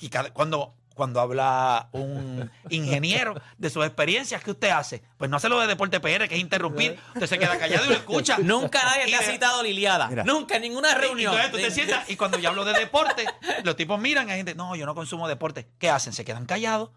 [0.00, 5.02] y cada- cuando, cuando habla un ingeniero de sus experiencias, ¿qué usted hace?
[5.18, 6.98] Pues no hace lo de Deporte PR, que es interrumpir.
[7.14, 8.38] Usted se queda callado y lo escucha.
[8.42, 10.08] Nunca nadie Y te ha citado la Iliada.
[10.08, 10.24] Mira.
[10.24, 11.34] Nunca, en ninguna y reunión.
[11.34, 13.26] entonces tú te sientas y cuando yo hablo de deporte,
[13.64, 15.68] los tipos miran y hay gente, no, yo no consumo deporte.
[15.78, 16.14] ¿Qué hacen?
[16.14, 16.88] Se quedan callados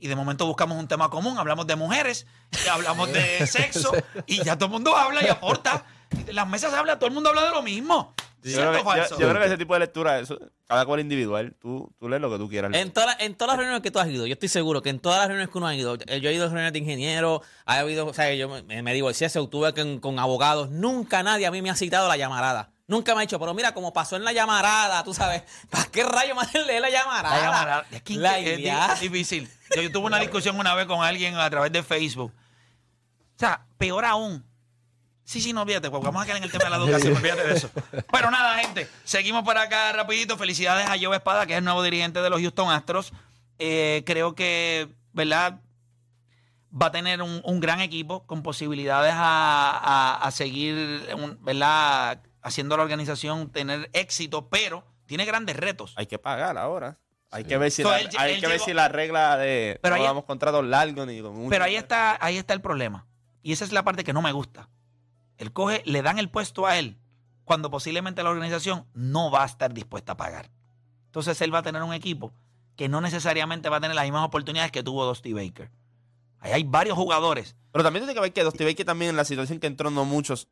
[0.00, 2.26] y de momento buscamos un tema común, hablamos de mujeres,
[2.64, 3.92] y hablamos de sexo
[4.26, 5.84] y ya todo el mundo habla y aporta.
[6.28, 8.14] Y Las mesas habla, todo el mundo habla de lo mismo.
[8.42, 9.18] Yo ¿Cierto creo, o que, yo- falso?
[9.18, 11.56] yo creo que ese tipo de lectura, eso, cada cual individual.
[11.58, 12.70] Tú, tú lees lo que tú quieras.
[12.70, 12.86] leer.
[12.86, 14.90] En, todas las- en todas las reuniones que tú has ido, yo estoy seguro que
[14.90, 16.78] en todas las reuniones que uno ha ido, eh, yo he ido a reuniones de
[16.80, 21.22] ingenieros, ha habido, o sea, yo me, me divorcié, se tuve con, con abogados, nunca
[21.22, 22.70] nadie a mí me ha citado la llamarada.
[22.86, 26.04] Nunca me ha dicho, pero mira, como pasó en la llamarada, tú sabes, ¿para qué
[26.04, 27.36] rayo más leer la llamarada?
[27.36, 27.86] La llamarada.
[27.90, 29.50] Es que La es, difícil.
[29.74, 32.32] Yo, yo tuve una discusión una vez con alguien a través de Facebook.
[32.34, 34.44] O sea, peor aún,
[35.26, 37.54] Sí, sí, no, olvídate, vamos a quedar en el tema de la educación, olvídate de
[37.54, 37.70] eso.
[38.12, 40.36] Pero nada, gente, seguimos por acá rapidito.
[40.36, 43.10] Felicidades a Joe Espada, que es el nuevo dirigente de los Houston Astros.
[43.58, 45.60] Eh, creo que, ¿verdad?
[46.70, 50.74] Va a tener un, un gran equipo con posibilidades a, a- a seguir,
[51.16, 52.20] un- ¿verdad?
[52.44, 55.94] Haciendo la organización tener éxito, pero tiene grandes retos.
[55.96, 56.98] Hay que pagar ahora.
[57.30, 59.36] Hay que ver si So, la, él- hay él que ver llegó- si la regla
[59.36, 62.54] de Pero no ahí- damos contratos largos ni con un- Pero ahí está, ahí está
[62.54, 63.06] el problema.
[63.42, 64.68] Y esa es la parte que no me gusta.
[65.38, 66.96] Él coge, le dan el puesto a él
[67.44, 70.48] cuando posiblemente la organización no va a estar dispuesta a pagar.
[71.06, 72.32] Entonces él va a tener un equipo
[72.76, 75.70] que no necesariamente va a tener las mismas oportunidades que tuvo Dusty Baker.
[76.40, 77.56] Ahí hay varios jugadores.
[77.72, 80.04] Pero también tiene que ver que Dusty Baker también en la situación que entró no
[80.04, 80.48] muchos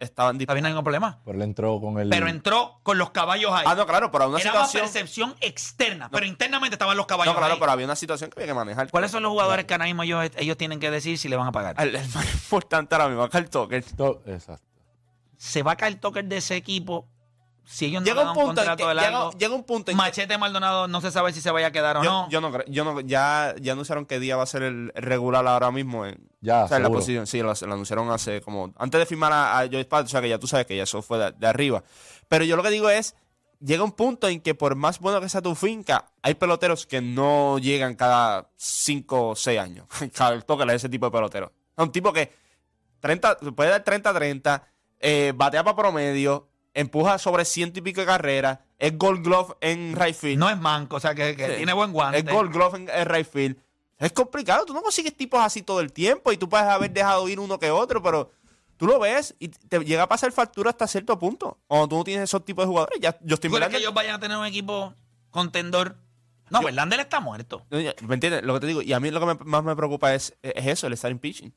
[0.00, 1.18] estaban hay ningún problema.
[1.24, 2.08] Pero él entró con el.
[2.10, 3.64] Pero entró con los caballos ahí.
[3.66, 4.82] Ah, no, claro, pero una Era situación.
[4.84, 7.60] una percepción externa, pero internamente estaban los caballos No, claro, ahí.
[7.60, 8.90] pero había una situación que había que manejar.
[8.90, 11.48] ¿Cuáles son los jugadores que ahora mismo ellos, ellos tienen que decir si le van
[11.48, 11.74] a pagar?
[11.78, 13.84] El, el más importante ahora mismo, Carl Tucker.
[13.96, 14.64] To- Exacto.
[15.36, 17.06] Se va a caer Tucker de ese equipo
[17.70, 19.30] si ellos no Llega un un punto que, de largo.
[19.30, 21.70] llega, llega un punto en que- Machete Maldonado no se sabe si se vaya a
[21.70, 22.28] quedar o yo, no.
[22.30, 25.46] yo no creo, yo no, ya, ya anunciaron que día va a ser el regular
[25.46, 27.26] ahora mismo en, Ya, o sea, en la posición.
[27.26, 30.28] Sí, lo, lo anunciaron hace como antes de firmar a, a Joe o sea que
[30.30, 31.82] ya tú sabes que ya eso fue de, de arriba.
[32.28, 33.14] Pero yo lo que digo es,
[33.60, 37.00] llega un punto en que por más bueno que sea tu finca, hay peloteros que
[37.02, 39.86] no llegan cada 5 o 6 años.
[40.14, 41.52] Cada toque es ese tipo de pelotero.
[41.76, 42.32] Es un tipo que
[43.00, 44.62] 30, puede dar 30-30,
[45.00, 49.96] eh, batea para promedio, empuja sobre ciento y pico de carreras, es gold glove en
[49.96, 50.38] right field.
[50.38, 51.52] No es manco, o sea, que, que Sí.
[51.56, 52.18] tiene buen guante.
[52.18, 53.56] Es Gold Glove en, en right field.
[53.98, 54.64] Es complicado.
[54.64, 57.58] Tú no consigues tipos así todo el tiempo y tú puedes haber dejado ir uno
[57.58, 58.30] que otro, pero
[58.76, 61.58] tú lo ves y te llega a pasar factura hasta cierto punto.
[61.66, 63.70] Cuando tú no tienes esos tipos de jugadores, ya yo estoy ¿Tú crees mirando.
[63.72, 64.94] que ellos vayan a tener un equipo
[65.30, 65.96] contendor?
[66.50, 67.66] No, Verlander está muerto.
[67.70, 68.42] ¿Me entiendes?
[68.44, 68.80] Lo que te digo.
[68.82, 71.18] Y a mí lo que me- más me preocupa es, es eso, el estar en
[71.18, 71.52] pitching.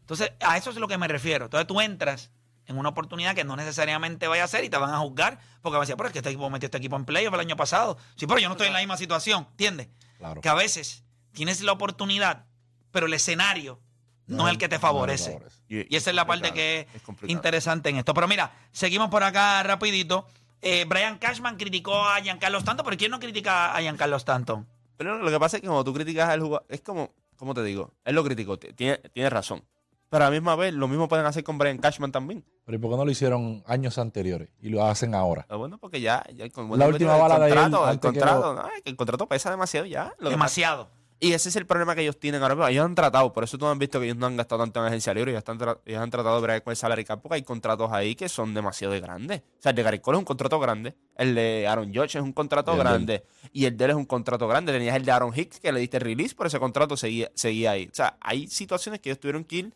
[0.00, 1.44] Entonces, a eso es lo que me refiero.
[1.44, 2.30] Entonces, tú entras
[2.70, 5.74] en una oportunidad que no necesariamente vaya a ser y te van a juzgar porque
[5.76, 7.56] van a decir, pero es que este equipo metió este equipo en playoff el año
[7.56, 7.98] pasado.
[8.14, 9.88] Sí, pero yo no estoy en la misma situación, ¿entiendes?
[10.18, 10.40] Claro.
[10.40, 12.46] Que a veces tienes la oportunidad,
[12.92, 13.80] pero el escenario
[14.28, 15.40] no es el que te favorece.
[15.68, 18.14] Y esa es la parte que es interesante en esto.
[18.14, 20.26] Pero mira, seguimos por acá rapidito.
[20.62, 24.68] Eh, Brian Cashman criticó a Giancarlo Stanton, pero ¿quién no critica a Giancarlo Stanton?
[24.96, 27.64] Pero lo que pasa es que cuando tú criticas al jugador, es como, ¿cómo te
[27.64, 27.94] digo?
[28.04, 29.64] Él lo criticó, tiene, tiene razón.
[30.10, 32.44] Pero a la misma vez, lo mismo pueden hacer con Brian Cashman también.
[32.66, 35.44] Pero ¿y por qué no lo hicieron años anteriores y lo hacen ahora?
[35.48, 38.54] Pero bueno, porque ya, ya con La última bala de él contrato, el que contrato,
[38.54, 40.12] lo- no, el contrato pesa demasiado ya.
[40.18, 40.90] Lo Demasiado.
[41.22, 42.66] Y ese es el problema que ellos tienen ahora mismo.
[42.68, 44.86] Ellos han tratado, por eso tú han visto que ellos no han gastado tanto en
[44.86, 45.32] agencia libre.
[45.32, 48.14] Ellos, están ellos han tratado de bregar con el salary cap porque hay contratos ahí
[48.14, 49.40] que son demasiado grandes.
[49.58, 50.94] O sea, el de Gary Cole es un contrato grande.
[51.16, 53.22] El de Aaron Judge es un contrato grande.
[53.52, 54.72] Y el de él es un contrato grande.
[54.72, 57.86] Tenías el de Aaron Hicks que le diste release, por ese contrato seguía, seguía ahí.
[57.92, 59.74] O sea, hay situaciones que ellos tuvieron que ir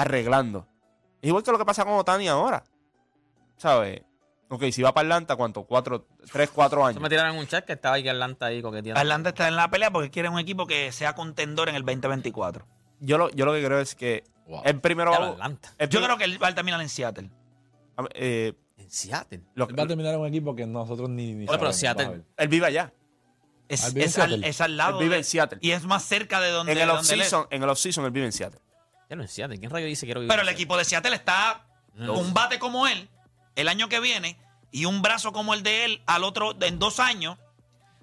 [0.00, 0.66] arreglando.
[1.20, 2.62] Es igual que lo que pasa con Otani ahora.
[3.56, 4.02] ¿Sabes?
[4.50, 5.64] Ok, si va para Atlanta, ¿cuánto?
[5.64, 7.02] Cuatro, tres, cuatro años.
[7.02, 8.98] me tiraron un chat que estaba ahí Atlanta ahí coqueteando.
[8.98, 12.66] Atlanta está en la pelea porque quiere un equipo que sea contendor en el 2024.
[13.00, 14.62] Yo lo, yo lo que creo es que Wow.
[14.64, 15.74] el primero va- Atlanta.
[15.76, 17.30] el Yo creo que él va a terminar en Seattle.
[18.14, 19.42] eh, En Seattle.
[19.54, 21.34] lo- Él va a terminar en un equipo que nosotros ni.
[21.34, 22.92] ni Oye, pero sabemos, Seattle- él vive allá.
[23.68, 24.98] Es, vive es al, es al lado.
[25.00, 25.58] Él vive de- en Seattle.
[25.60, 28.24] Y es más cerca de donde, En el él off-season, en el off-season él vive
[28.24, 28.60] en Seattle.
[29.08, 29.58] Ya no en Seattle.
[29.58, 30.30] ¿Quién rayo dice quiero vivir?
[30.30, 32.14] Pero el en equipo de Seattle está No.
[32.14, 33.08] con un bate como él
[33.56, 34.38] el año que viene
[34.70, 37.38] y un brazo como el de él al otro en dos años.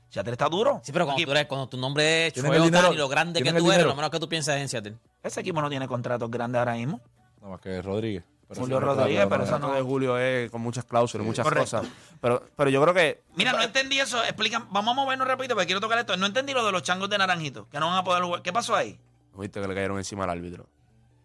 [0.09, 0.81] Seattle está duro.
[0.83, 3.39] Sí, pero cuando, Equipo- tú eres, cuando tu nombre es Tienen dinero, Ohtani, lo grande
[3.39, 3.89] que tienen tú eres, dinero.
[3.89, 4.95] lo menos que tú piensas es en Seattle.
[5.21, 7.01] Ese equipo no tiene contratos grandes ahora mismo.
[7.41, 8.23] No más que Rodríguez.
[8.47, 11.25] Pero Julio no Rodríguez, pero no, eso El no- de Julio es con muchas cláusulas,
[11.25, 11.63] muchas Correcto.
[11.79, 11.87] cosas.
[12.21, 13.23] Pero, pero yo creo que.
[13.35, 14.23] Mira, no entendí eso.
[14.23, 16.15] Explican, vamos a movernos rápido porque quiero tocar esto.
[16.15, 18.41] No entendí lo de los changos de naranjito, que no van a poder jugar.
[18.43, 18.99] ¿Qué pasó ahí?
[19.35, 20.67] Viste que le cayeron encima al árbitro.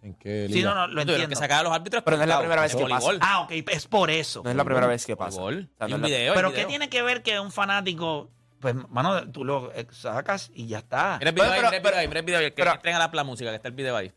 [0.03, 0.71] ¿En qué Sí, liga?
[0.71, 1.29] no, no, lo entiendo.
[1.29, 2.03] que sacar a los árbitros.
[2.03, 3.11] Pero no es la primera vez que pasa.
[3.21, 4.43] Ah, ok, es por eso.
[4.43, 5.43] No es la primera vez que pasa.
[5.43, 6.33] O sea, no un es la- video.
[6.33, 6.63] hay Pero video.
[6.63, 10.79] ¿qué tiene que ver que un fanático, pues, mano, tú lo eh, sacas y ya
[10.79, 11.19] está?
[11.19, 12.45] Mira el video Pero- ahí, pero- mira el video ahí, mira el video ahí.
[12.47, 14.11] Que pero- entren a la, la música, que está el video ahí.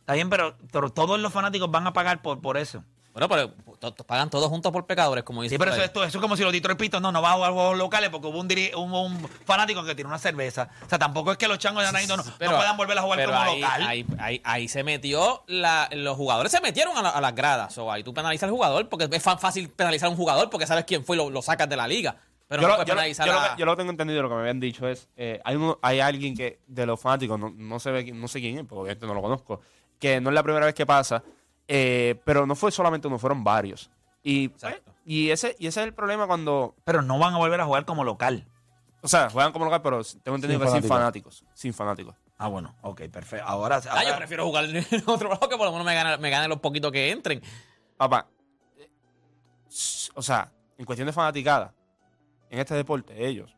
[0.00, 2.82] Está bien, pero, pero todos los fanáticos van a pagar por, por eso.
[3.12, 5.54] Bueno, pero to- to- pagan todos juntos por pecadores, como dice.
[5.54, 7.32] Sí, pero por eso, esto, eso es como si los Detroit Pistons no, no va
[7.32, 10.68] a jugar juegos locales porque hubo un, diri- hubo un fanático que tiró una cerveza.
[10.86, 13.18] O sea, tampoco es que los changos de Naranjito no, no puedan volver a jugar
[13.18, 13.86] pero como ahí, local.
[13.86, 17.76] Ahí, ahí- ahí se metió, la- los jugadores se metieron a, la- a las gradas.
[17.78, 20.84] O ahí tú penalizas al jugador, porque es fácil penalizar a un jugador porque sabes
[20.84, 22.16] quién fue y lo, lo sacas de la liga.
[22.46, 23.76] Pero yo, no lo, puedes yo lo- penalizar yo lo a- que, yo lo que
[23.78, 26.86] tengo entendido, lo que me habían dicho es, eh, hay, uno- hay alguien que de
[26.86, 29.22] los fanáticos, no, no, se ve, quién- no sé quién es, porque obviamente no lo
[29.22, 29.60] conozco,
[29.98, 31.22] que no es la primera vez que pasa,
[31.68, 33.90] eh, pero no fue solamente uno, fueron varios.
[34.22, 34.92] Y, Exacto.
[35.04, 37.84] y, ese, y ese es el problema cuando, Pero no van a volver a jugar
[37.84, 38.46] como local.
[39.02, 41.44] o sea, juegan como local, pero tengo entendido Sin que sin fanáticos.
[41.54, 42.14] sin fanáticos.
[42.36, 43.46] Ah, bueno, ok, perfecto.
[43.46, 46.30] Ahora, Ah, yo prefiero jugar en otro lado que por lo menos me gane, me
[46.30, 47.40] gane los poquitos que entren.
[47.96, 48.28] Papá,
[48.76, 48.88] eh,
[50.14, 51.74] o sea, en cuestión de fanaticada,
[52.50, 53.54] en este deporte, ellos,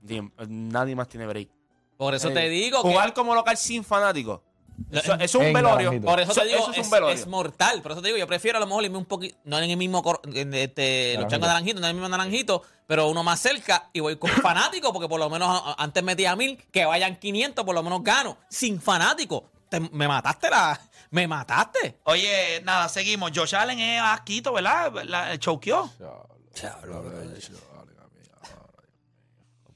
[0.00, 1.48] di- nadie más tiene break.
[1.96, 2.88] Por eso Eh, te digo que.
[2.88, 4.40] Jugar como local sin fanáticos.
[4.90, 5.90] Eso, eso es un velorio.
[5.92, 6.06] Naranjito.
[6.06, 7.14] Por eso te digo, eso es es, un velorio.
[7.14, 7.82] es mortal.
[7.82, 9.76] Por eso te digo, yo prefiero a lo mejor irme un poquito, no en el
[9.76, 11.28] mismo, en este, los Naranjito.
[11.30, 14.90] changos naranjitos, no en el mismo naranjito, pero uno más cerca y voy con fanáticos,
[14.92, 18.36] porque por lo menos antes metía mil, que vayan 500, por lo menos gano.
[18.48, 19.42] Sin fanáticos.
[19.68, 20.80] Te- me mataste la.
[21.10, 21.98] Me mataste.
[22.04, 23.32] Oye, nada, seguimos.
[23.34, 24.92] Josh Allen es asquito, ¿verdad?
[25.04, 25.90] La, choqueó.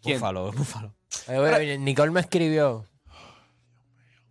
[0.03, 0.19] ¿Quién?
[0.21, 0.95] Búfalo, búfalo.
[1.29, 2.85] Oye, Nicole me escribió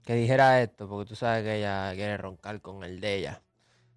[0.05, 3.41] que dijera esto, porque tú sabes que ella quiere roncar con el de ella.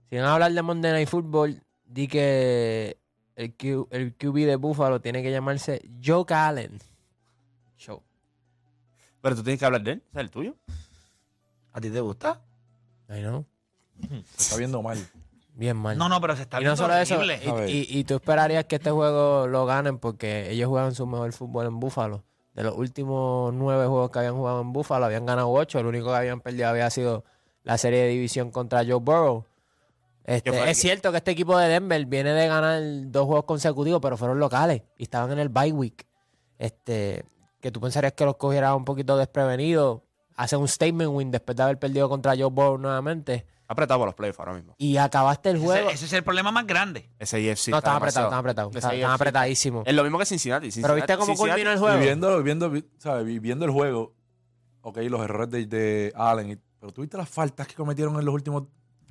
[0.09, 2.97] Si van a hablar de Monday Night Football, di que
[3.35, 6.79] el, Q- el QB de Buffalo tiene que llamarse Joe Allen.
[7.77, 8.03] Show.
[9.21, 10.03] Pero tú tienes que hablar de él.
[10.13, 10.55] ¿Es el tuyo?
[11.73, 12.41] ¿A ti te gusta?
[13.09, 13.45] Ay, no.
[14.37, 14.99] Se está viendo mal.
[15.55, 15.97] Bien mal.
[15.99, 17.41] No, no, pero se está y no viendo solo eso, horrible.
[17.69, 21.33] y, y- y tú esperarías que este juego lo ganen porque ellos juegan su mejor
[21.33, 22.23] fútbol en Buffalo.
[22.57, 25.79] De los últimos nueve juegos que habían jugado en Buffalo, habían ganado ocho.
[25.79, 27.23] El único que habían perdido había sido
[27.65, 29.45] la serie de división contra Joe Burrow.
[30.25, 34.01] Este, Que es cierto que este equipo de Denver viene de ganar dos juegos consecutivos,
[34.01, 36.07] pero fueron locales y estaban en el bye week.
[36.57, 37.27] Este,
[37.61, 40.01] que tú pensarías que los cogiera un poquito desprevenidos.
[40.35, 43.45] Hacen un statement win después de haber perdido contra Joe Burrow nuevamente.
[43.69, 44.75] Apretado por los playoffs ahora mismo.
[44.79, 45.91] Y acabaste el juego.
[45.91, 47.11] ese es el problema más grande.
[47.19, 47.69] Ese IFC.
[47.71, 48.75] no, está estaban apretados, estaban apretados.
[48.77, 49.87] IFC apretadísimos.
[49.87, 50.71] Es lo mismo que Cincinnati.
[50.81, 51.99] Pero viste Cincinnati- cómo Cincinnati- culminó el juego.
[51.99, 53.27] viendo, viendo, vi- ¿sabes?
[53.27, 54.15] Vi- viendo el juego,
[54.83, 58.25] ok, los errores de, de Allen, y- pero tú viste las faltas que cometieron en
[58.25, 58.65] los últimos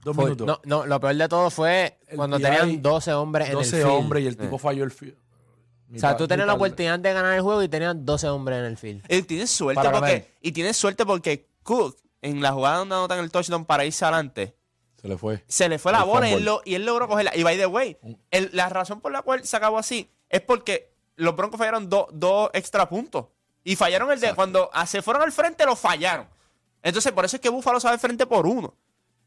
[0.03, 0.47] dos Fue- minutos.
[0.47, 3.83] no, no, lo peor de todo fue El cuando tenían 12 hombres en 12 el
[3.83, 3.97] field.
[3.97, 4.59] hombres y el tipo Eh.
[4.59, 5.17] falló el field.
[5.95, 8.65] O sea, tú tenías la oportunidad de ganar el juego y tenían 12 hombres en
[8.65, 9.03] el field.
[9.09, 10.11] Y tienes suerte Para porque.
[10.13, 10.27] ganar.
[10.41, 14.55] Y tienes suerte porque Cook, en la jugada donde anotan el touchdown para irse adelante,
[15.01, 15.43] Se le fue.
[15.47, 17.31] se le fue la El bola y él, lo- y él logró cogerla.
[17.35, 17.97] Y by the way,
[18.31, 22.07] el- la razón por la cual se acabó así es porque los Broncos fallaron do-
[22.11, 23.27] dos extra puntos.
[23.63, 26.27] Y fallaron el de cuando ah, se fueron al frente, lo fallaron.
[26.83, 28.75] Entonces, por eso es que Buffalo al frente por uno.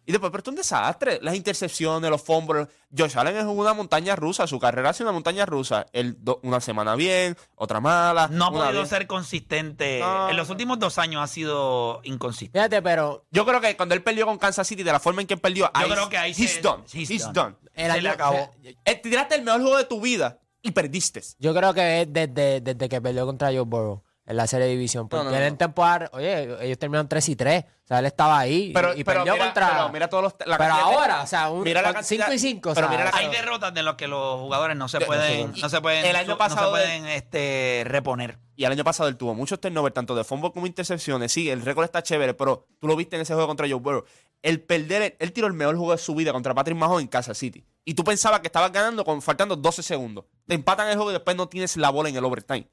[0.08, 1.18] Y después, pero esto es un desastre.
[1.20, 2.66] Las intercepciones, los fumbles.
[2.96, 4.46] Josh Allen es una montaña rusa.
[4.46, 5.84] Su carrera ha sido una montaña rusa.
[5.92, 8.26] Él, do- una semana bien, otra mala.
[8.32, 8.86] No ha podido bien.
[8.86, 10.00] ser consistente.
[10.00, 10.30] No.
[10.30, 12.58] En los últimos dos años ha sido inconsistente.
[12.58, 15.26] Fíjate, pero Yo creo que cuando él perdió con Kansas City, de la forma en
[15.26, 16.84] que él perdió, Yo creo que ahí he's se- done.
[16.90, 17.34] he's He's, done.
[17.34, 17.56] done.
[17.74, 18.50] el Se le acabó.
[18.86, 21.20] Eh, tiraste el mejor juego de tu vida y perdiste.
[21.38, 24.72] yo creo que es desde, desde que perdió contra Joe Burrow en la serie de
[24.72, 25.08] división.
[25.08, 25.46] Porque no, él no.
[25.46, 27.64] en temporada, oye, ellos terminaron 3 y 3.
[27.64, 29.70] O sea, él estaba ahí Pero, y pero perdió mira, contra...
[29.70, 30.34] pero mira todos los.
[30.46, 32.72] la pero de- ahora, o sea, un, mira la con cantidad- 5 y 5.
[32.74, 35.52] pero mira la Hay cantidad- derrotas de las que los jugadores no se De- pueden,
[35.58, 38.38] no se pueden, El año no se pasado de- pueden este, reponer.
[38.56, 41.32] Y el año pasado él tuvo muchos turnovers, tanto de fumble como intercepciones.
[41.32, 44.04] Sí, el récord está chévere, pero tú lo viste en ese juego contra Joe Burrow.
[44.42, 47.38] El perder, él tiró el mejor juego de su vida contra Patrick Mahomes en Kansas
[47.38, 47.64] City.
[47.86, 50.26] Y tú pensabas que estabas ganando con faltando 12 segundos.
[50.46, 52.68] Te empatan el juego y después no tienes la bola en el overtime.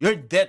[0.00, 0.48] You're dead.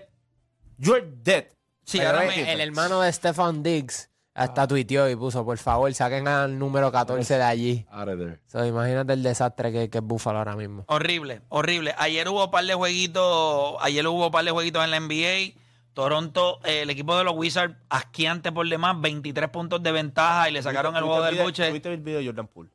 [0.80, 1.46] You're dead.
[1.84, 5.58] Sí, Pero ahora el, me- el hermano de Stefan Diggs hasta tuiteó y puso, por
[5.58, 7.86] favor, saquen al número 14 de allí.
[7.92, 8.40] Out of there.
[8.48, 10.86] So, imagínate el desastre que, que es Buffalo ahora mismo.
[10.88, 11.94] Horrible, horrible.
[11.98, 15.60] Ayer hubo un par de jueguitos, ayer hubo un par de jueguitos en la NBA.
[15.94, 20.54] Toronto, eh, el equipo de los Wizards, asquiante por demás, 23 puntos de ventaja y
[20.54, 21.68] le sacaron el ¿Tuviste juego del buche.
[21.68, 22.70] ¿Tuviste el video de Jordan Poole?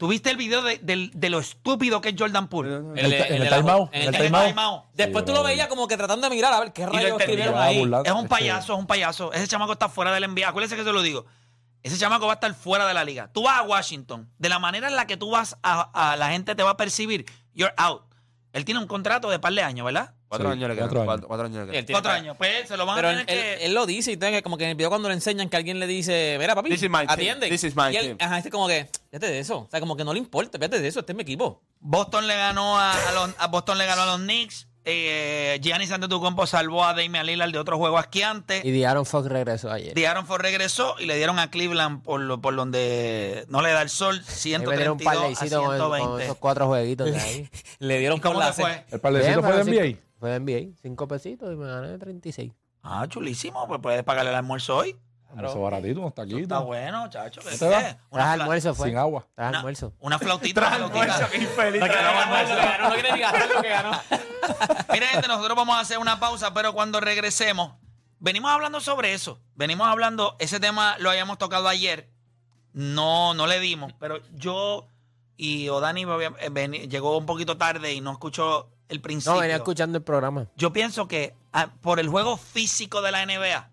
[0.00, 0.80] ¿Tuviste el video de,
[1.12, 2.74] de lo estúpido que es Jordan Poole?
[2.76, 3.52] En el- en el el el
[3.92, 4.46] En el timeout.
[4.48, 4.84] timeout.
[4.94, 7.82] Después tú lo veías como que tratando de mirar a ver qué rayos escribieron ahí.
[8.06, 9.30] Es un payaso, es un payaso.
[9.34, 10.48] Ese chamaco está fuera del NBA.
[10.48, 11.26] Acuérdense que se lo digo.
[11.82, 13.28] Ese chamaco va a estar fuera de la liga.
[13.30, 14.30] Tú vas a Washington.
[14.38, 16.76] De la manera en la que tú vas a, a la gente te va a
[16.78, 18.02] percibir, you're out.
[18.54, 20.14] Él tiene un contrato de par de años, ¿verdad?
[20.30, 20.88] Cuatro Sí, años le quedan.
[20.88, 21.06] cuatro años.
[21.06, 21.86] Cuatro, cuatro años le quedan.
[21.86, 22.36] tiene- Cuatro años.
[22.38, 23.66] Pues se lo van Pero a él, tener él- que...
[23.66, 25.80] él lo dice y entonces como que en el video cuando le enseñan que alguien
[25.80, 27.10] le dice, mira papi, This is my team.
[27.10, 27.48] atiende.
[27.50, 28.16] This is my y él, team.
[28.20, 29.58] ajá, este como que, fíjate de eso.
[29.58, 31.60] O sea, como que no le importa, fíjate de eso, este es mi equipo.
[31.80, 34.68] Boston le ganó a, a los, a Boston le ganó a los Knicks.
[34.82, 38.62] Eh, Giannis Antetokounmpo salvó a Damian Lillard de otro juego asquiante.
[38.64, 39.92] Y Diaron Fox regresó ayer.
[39.94, 43.82] Diaron Ford regresó y le dieron a Cleveland por, lo- por donde no le da
[43.82, 44.62] el sol, me dieron
[44.92, 46.24] un 132 a parlecito con, con 120.
[46.24, 47.50] esos cuatro jueguitos de ahí.
[47.78, 48.84] Le dieron ¿Y cómo la te fue?
[48.90, 49.98] El parlecito Bien, fue de pero NBA.
[50.20, 50.76] Fue de NBA.
[50.82, 52.52] Cinco pesitos y me gané 36.
[52.82, 54.96] Ah, chulísimo, pues puedes pagarle el almuerzo hoy.
[55.38, 56.64] Eso baratito, unos Está taquitos.
[56.64, 57.40] bueno, chacho.
[57.40, 57.98] ¿qué sé?
[58.10, 58.88] Tras almuerzo fue.
[58.88, 59.26] Sin agua.
[59.34, 59.94] Tras almuerzo.
[60.00, 60.60] una flautita.
[60.60, 61.36] una flautita.
[61.36, 61.80] infeliz.
[61.80, 63.92] No quiere ni gastar lo que ganó.
[64.92, 67.74] Mira, gente, nosotros vamos a hacer una pausa, pero cuando regresemos,
[68.18, 69.40] venimos hablando sobre eso.
[69.54, 72.10] Venimos hablando, ese tema lo habíamos tocado ayer.
[72.72, 74.88] No, no le dimos, pero yo
[75.36, 76.04] y Odani
[76.40, 79.34] eh, llegó un poquito tarde y no escuchó el principio.
[79.34, 80.46] No, venía escuchando el programa.
[80.56, 83.70] Yo pienso que ah, por el juego físico de la NBA,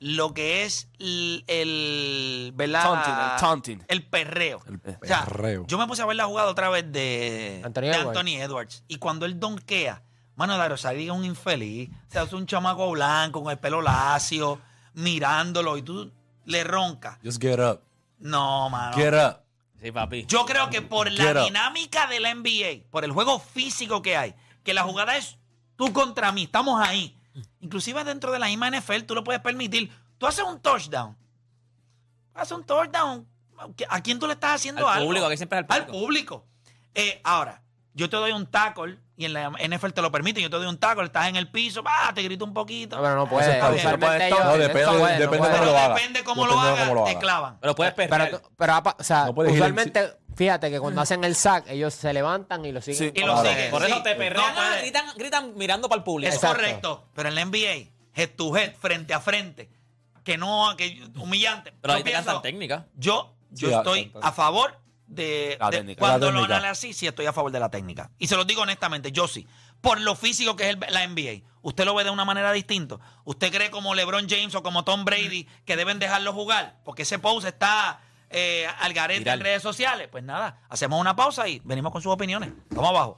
[0.00, 2.82] lo que es el, el ¿verdad?
[2.82, 3.84] Taunting, el taunting.
[3.88, 4.60] El perreo.
[4.66, 5.64] El O sea, perreo.
[5.68, 8.06] yo me puse a ver la jugada otra vez de Anthony de Edwards.
[8.18, 8.84] Anthony Edwards.
[8.88, 10.02] Y cuando él donkea,
[10.34, 11.90] mano, Darosari es un infeliz.
[12.08, 14.58] O sea, es un chamaco blanco con el pelo lacio,
[14.94, 16.10] mirándolo y tú
[16.46, 17.18] le roncas.
[17.24, 17.80] Just get up.
[18.18, 18.96] No, mano.
[18.96, 19.38] Get up.
[19.80, 20.24] Sí, papi.
[20.26, 21.44] Yo creo que por Get la up.
[21.46, 24.34] dinámica de la NBA, por el juego físico que hay,
[24.64, 25.38] que la jugada es
[25.76, 27.16] tú contra mí, estamos ahí.
[27.60, 29.90] Inclusive dentro de la misma NFL tú lo puedes permitir.
[30.18, 31.16] Tú haces un touchdown.
[32.34, 33.26] Haces un touchdown.
[33.88, 35.06] ¿A quién tú le estás haciendo Al algo?
[35.06, 36.04] público, que siempre es al Al público.
[36.06, 36.46] público.
[36.94, 37.62] Eh, ahora,
[37.94, 40.42] yo te doy un tackle y en la NFL te lo permite.
[40.42, 42.96] Yo te doy un tackle, estás en el piso, ah, te grito un poquito.
[42.96, 43.52] No, pero no Eso puede.
[43.52, 43.78] está bien.
[43.86, 45.40] Usualmente No puede- ellos- no, depende- eso puede, no depende puede.
[45.50, 45.94] cómo Pero lo haga.
[45.94, 47.58] depende cómo lo Depende de hagas, cómo te clavan.
[47.60, 48.30] Pero puedes perder.
[48.30, 52.12] Pero, pero, o sea, No puedes usualmente, fíjate que cuando hacen el sack, ellos se
[52.12, 53.12] levantan y lo siguen.
[53.14, 53.20] Sí.
[53.20, 53.70] Y lo siguen.
[53.70, 54.02] Por eso sí.
[54.02, 54.80] te perrean, No puede.
[54.82, 56.28] gritan, gritan mirando para el público.
[56.28, 56.56] Es Exacto.
[56.56, 57.08] correcto.
[57.14, 59.70] Pero en la NBA, head to head, frente a frente,
[60.24, 61.72] que no, que humillante.
[61.80, 62.86] Pero Yo ahí te cantan técnica.
[62.96, 65.98] Yo, yo Sí, estoy a favor de, La de- técnica.
[65.98, 66.70] cuando La lo técnica.
[66.70, 68.10] así, sí estoy a favor de la técnica.
[68.18, 69.46] Y se lo digo honestamente, yo sí.
[69.80, 71.42] Por lo físico que es el- la NBA.
[71.60, 72.98] Usted lo ve de una manera distinta.
[73.24, 76.76] ¿Usted cree como LeBron James o como Tom Brady que deben dejarlo jugar?
[76.84, 78.00] Porque ese pose está
[78.32, 79.38] eh, al garete Viral.
[79.38, 80.08] en redes sociales.
[80.10, 82.50] Pues nada, hacemos una pausa y venimos con sus opiniones.
[82.70, 83.16] Vamos abajo.